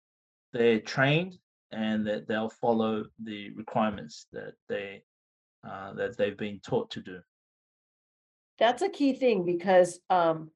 they're 0.52 0.80
trained 0.80 1.38
and 1.72 2.06
that 2.08 2.28
they'll 2.28 2.50
follow 2.50 3.06
the 3.24 3.50
requirements 3.52 4.28
that 4.34 4.54
they 4.70 5.04
uh, 5.68 5.94
that 5.94 6.18
they've 6.18 6.38
been 6.38 6.60
taught 6.60 6.92
to 6.92 7.02
do. 7.02 7.20
That's 8.60 8.82
a 8.82 8.90
key 8.90 9.14
thing 9.14 9.46
because 9.46 10.00
um 10.10 10.52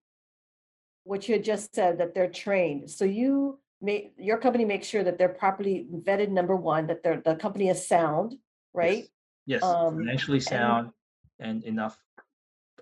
what 1.06 1.28
you 1.30 1.36
had 1.36 1.44
just 1.46 1.74
said, 1.74 2.00
that 2.00 2.14
they're 2.14 2.30
trained. 2.30 2.92
So 2.92 3.06
you 3.06 3.60
make, 3.82 4.13
your 4.18 4.38
company 4.38 4.66
makes 4.66 4.88
sure 4.88 5.04
that 5.04 5.18
they're 5.18 5.30
properly 5.30 5.88
vetted, 5.92 6.30
number 6.30 6.56
one, 6.56 6.88
that 6.88 7.04
they're, 7.04 7.22
the 7.24 7.36
company 7.36 7.70
is 7.70 7.88
sound, 7.88 8.36
right? 8.74 9.06
Yes, 9.46 9.63
Um, 9.63 9.98
financially 9.98 10.40
sound 10.40 10.92
and 11.40 11.63
enough. 11.63 11.98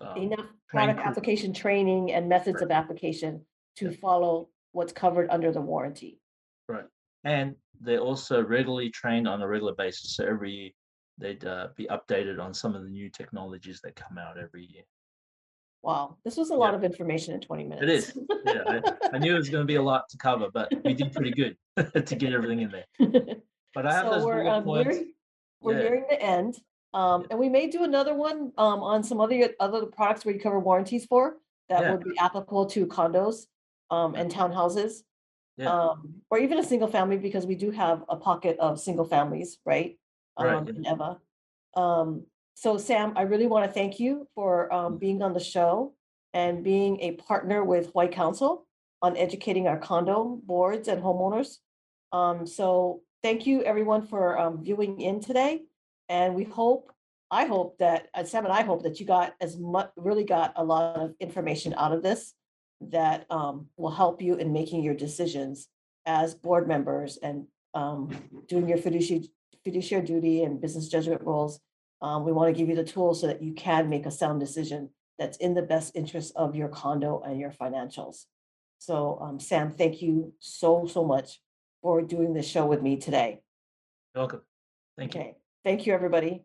Um, 0.00 0.16
Enough 0.16 0.46
product 0.68 1.00
application 1.00 1.52
training 1.54 2.12
and 2.12 2.28
methods 2.28 2.60
of 2.60 2.70
application 2.70 3.44
to 3.76 3.92
follow 3.92 4.48
what's 4.72 4.92
covered 4.92 5.30
under 5.30 5.52
the 5.52 5.60
warranty. 5.60 6.20
Right. 6.68 6.84
And 7.24 7.54
they're 7.80 8.00
also 8.00 8.42
regularly 8.42 8.90
trained 8.90 9.26
on 9.26 9.40
a 9.40 9.48
regular 9.48 9.74
basis. 9.74 10.16
So 10.16 10.26
every 10.26 10.50
year 10.52 10.70
they'd 11.18 11.44
uh, 11.44 11.68
be 11.76 11.86
updated 11.86 12.38
on 12.40 12.52
some 12.52 12.74
of 12.74 12.82
the 12.82 12.90
new 12.90 13.08
technologies 13.08 13.80
that 13.84 13.96
come 13.96 14.18
out 14.18 14.38
every 14.38 14.66
year. 14.66 14.82
Wow, 15.82 16.16
this 16.24 16.36
was 16.36 16.50
a 16.50 16.54
lot 16.54 16.70
Yeah. 16.72 16.76
of 16.78 16.84
information 16.84 17.34
in 17.34 17.40
twenty 17.40 17.64
minutes. 17.64 17.82
It 17.82 17.90
is. 17.90 18.18
Yeah, 18.44 18.62
I, 18.66 19.16
I 19.16 19.18
knew 19.18 19.34
it 19.34 19.38
was 19.38 19.50
going 19.50 19.62
to 19.62 19.66
be 19.66 19.76
a 19.76 19.82
lot 19.82 20.08
to 20.10 20.18
cover, 20.18 20.48
but 20.52 20.72
we 20.84 20.94
did 20.94 21.12
pretty 21.12 21.30
good 21.30 21.56
to 22.06 22.16
get 22.16 22.32
everything 22.32 22.60
in 22.60 22.70
there. 22.70 22.86
But 23.74 23.86
I 23.86 23.92
have 23.92 24.04
So 24.06 24.10
those 24.12 24.24
we're, 24.24 24.48
um, 24.48 24.64
points. 24.64 24.88
nearing, 24.88 25.12
we're 25.60 25.74
Yeah. 25.74 25.78
nearing 25.82 26.04
the 26.08 26.20
end. 26.22 26.58
Um, 26.94 27.20
Yeah. 27.22 27.26
and 27.32 27.38
we 27.38 27.50
may 27.50 27.66
do 27.66 27.84
another 27.84 28.14
one, 28.14 28.52
um, 28.56 28.82
on 28.82 29.02
some 29.04 29.20
other, 29.20 29.50
other 29.60 29.84
products 29.84 30.24
where 30.24 30.34
you 30.34 30.40
cover 30.40 30.58
warranties 30.58 31.04
for 31.04 31.36
that 31.68 31.90
would 31.92 32.02
be 32.02 32.16
applicable 32.18 32.66
to 32.66 32.86
condos, 32.86 33.48
um, 33.90 34.14
and 34.14 34.30
townhouses. 34.32 35.02
Um, 35.60 36.22
or 36.30 36.38
even 36.38 36.58
a 36.58 36.64
single 36.64 36.88
family, 36.88 37.18
because 37.18 37.44
we 37.46 37.54
do 37.54 37.70
have 37.70 38.02
a 38.08 38.16
pocket 38.16 38.58
of 38.58 38.80
single 38.80 39.04
families, 39.04 39.58
right? 39.66 39.98
Right, 40.38 40.54
Um, 40.54 40.66
yeah. 40.68 40.74
in 40.74 40.84
Ewa. 40.84 41.20
So 42.56 42.78
Sam, 42.78 43.12
I 43.16 43.22
really 43.22 43.46
want 43.46 43.66
to 43.66 43.70
thank 43.70 44.00
you 44.00 44.26
for, 44.34 44.72
um, 44.72 44.94
Mm. 44.94 44.98
being 44.98 45.22
on 45.22 45.34
the 45.34 45.40
show 45.54 45.92
and 46.32 46.64
being 46.64 46.98
a 47.00 47.12
partner 47.12 47.62
with 47.62 47.88
Hawaii 47.92 48.08
Council 48.08 48.66
on 49.02 49.14
educating 49.14 49.68
our 49.68 49.78
condo 49.78 50.40
boards 50.42 50.88
and 50.88 51.02
homeowners. 51.02 51.58
Um, 52.12 52.46
so 52.46 53.02
thank 53.22 53.46
you 53.46 53.62
everyone 53.62 54.02
for 54.06 54.38
um 54.38 54.64
viewing 54.64 55.02
in 55.02 55.20
today. 55.20 55.64
And 56.08 56.34
we 56.34 56.44
hope, 56.44 56.92
I 57.30 57.44
hope 57.44 57.76
that, 57.78 58.08
uh, 58.14 58.24
Sam 58.24 58.44
and 58.46 58.54
I 58.54 58.62
hope 58.62 58.82
that 58.84 58.98
you 59.00 59.04
got 59.06 59.34
as 59.38 59.58
much, 59.58 59.90
really 59.96 60.24
got 60.24 60.54
a 60.56 60.64
lot 60.64 60.96
of 60.96 61.14
information 61.20 61.74
out 61.76 61.92
of 61.92 62.02
this 62.02 62.32
that 62.80 63.26
um 63.30 63.68
will 63.76 63.90
help 64.02 64.22
you 64.22 64.36
in 64.36 64.52
making 64.52 64.82
your 64.82 64.94
decisions 64.94 65.68
as 66.06 66.34
board 66.34 66.66
members 66.66 67.18
and 67.18 67.46
um 67.74 68.00
doing 68.48 68.66
your 68.66 68.78
fiduciary 68.78 69.28
fiduciary 69.62 70.06
duty 70.06 70.42
and 70.42 70.58
business 70.60 70.88
judgment 70.88 71.20
roles. 71.22 71.60
Um, 72.02 72.24
we 72.24 72.32
want 72.32 72.54
to 72.54 72.58
give 72.58 72.68
you 72.68 72.76
the 72.76 72.84
tools 72.84 73.20
so 73.20 73.26
that 73.26 73.42
you 73.42 73.52
can 73.52 73.88
make 73.88 74.06
a 74.06 74.10
sound 74.10 74.40
decision 74.40 74.90
that's 75.18 75.38
in 75.38 75.54
the 75.54 75.62
best 75.62 75.96
interest 75.96 76.32
of 76.36 76.54
your 76.54 76.68
condo 76.68 77.22
and 77.26 77.40
your 77.40 77.50
financials. 77.50 78.24
So 78.78 79.18
um, 79.20 79.40
Sam, 79.40 79.70
thank 79.70 80.02
you 80.02 80.34
so, 80.38 80.86
so 80.86 81.04
much 81.04 81.40
for 81.82 82.02
doing 82.02 82.34
this 82.34 82.46
show 82.46 82.66
with 82.66 82.82
me 82.82 82.96
today. 82.96 83.40
You're 84.14 84.22
welcome. 84.22 84.42
Thank 84.98 85.14
you. 85.14 85.20
Okay, 85.20 85.34
thank 85.64 85.86
you, 85.86 85.94
everybody. 85.94 86.44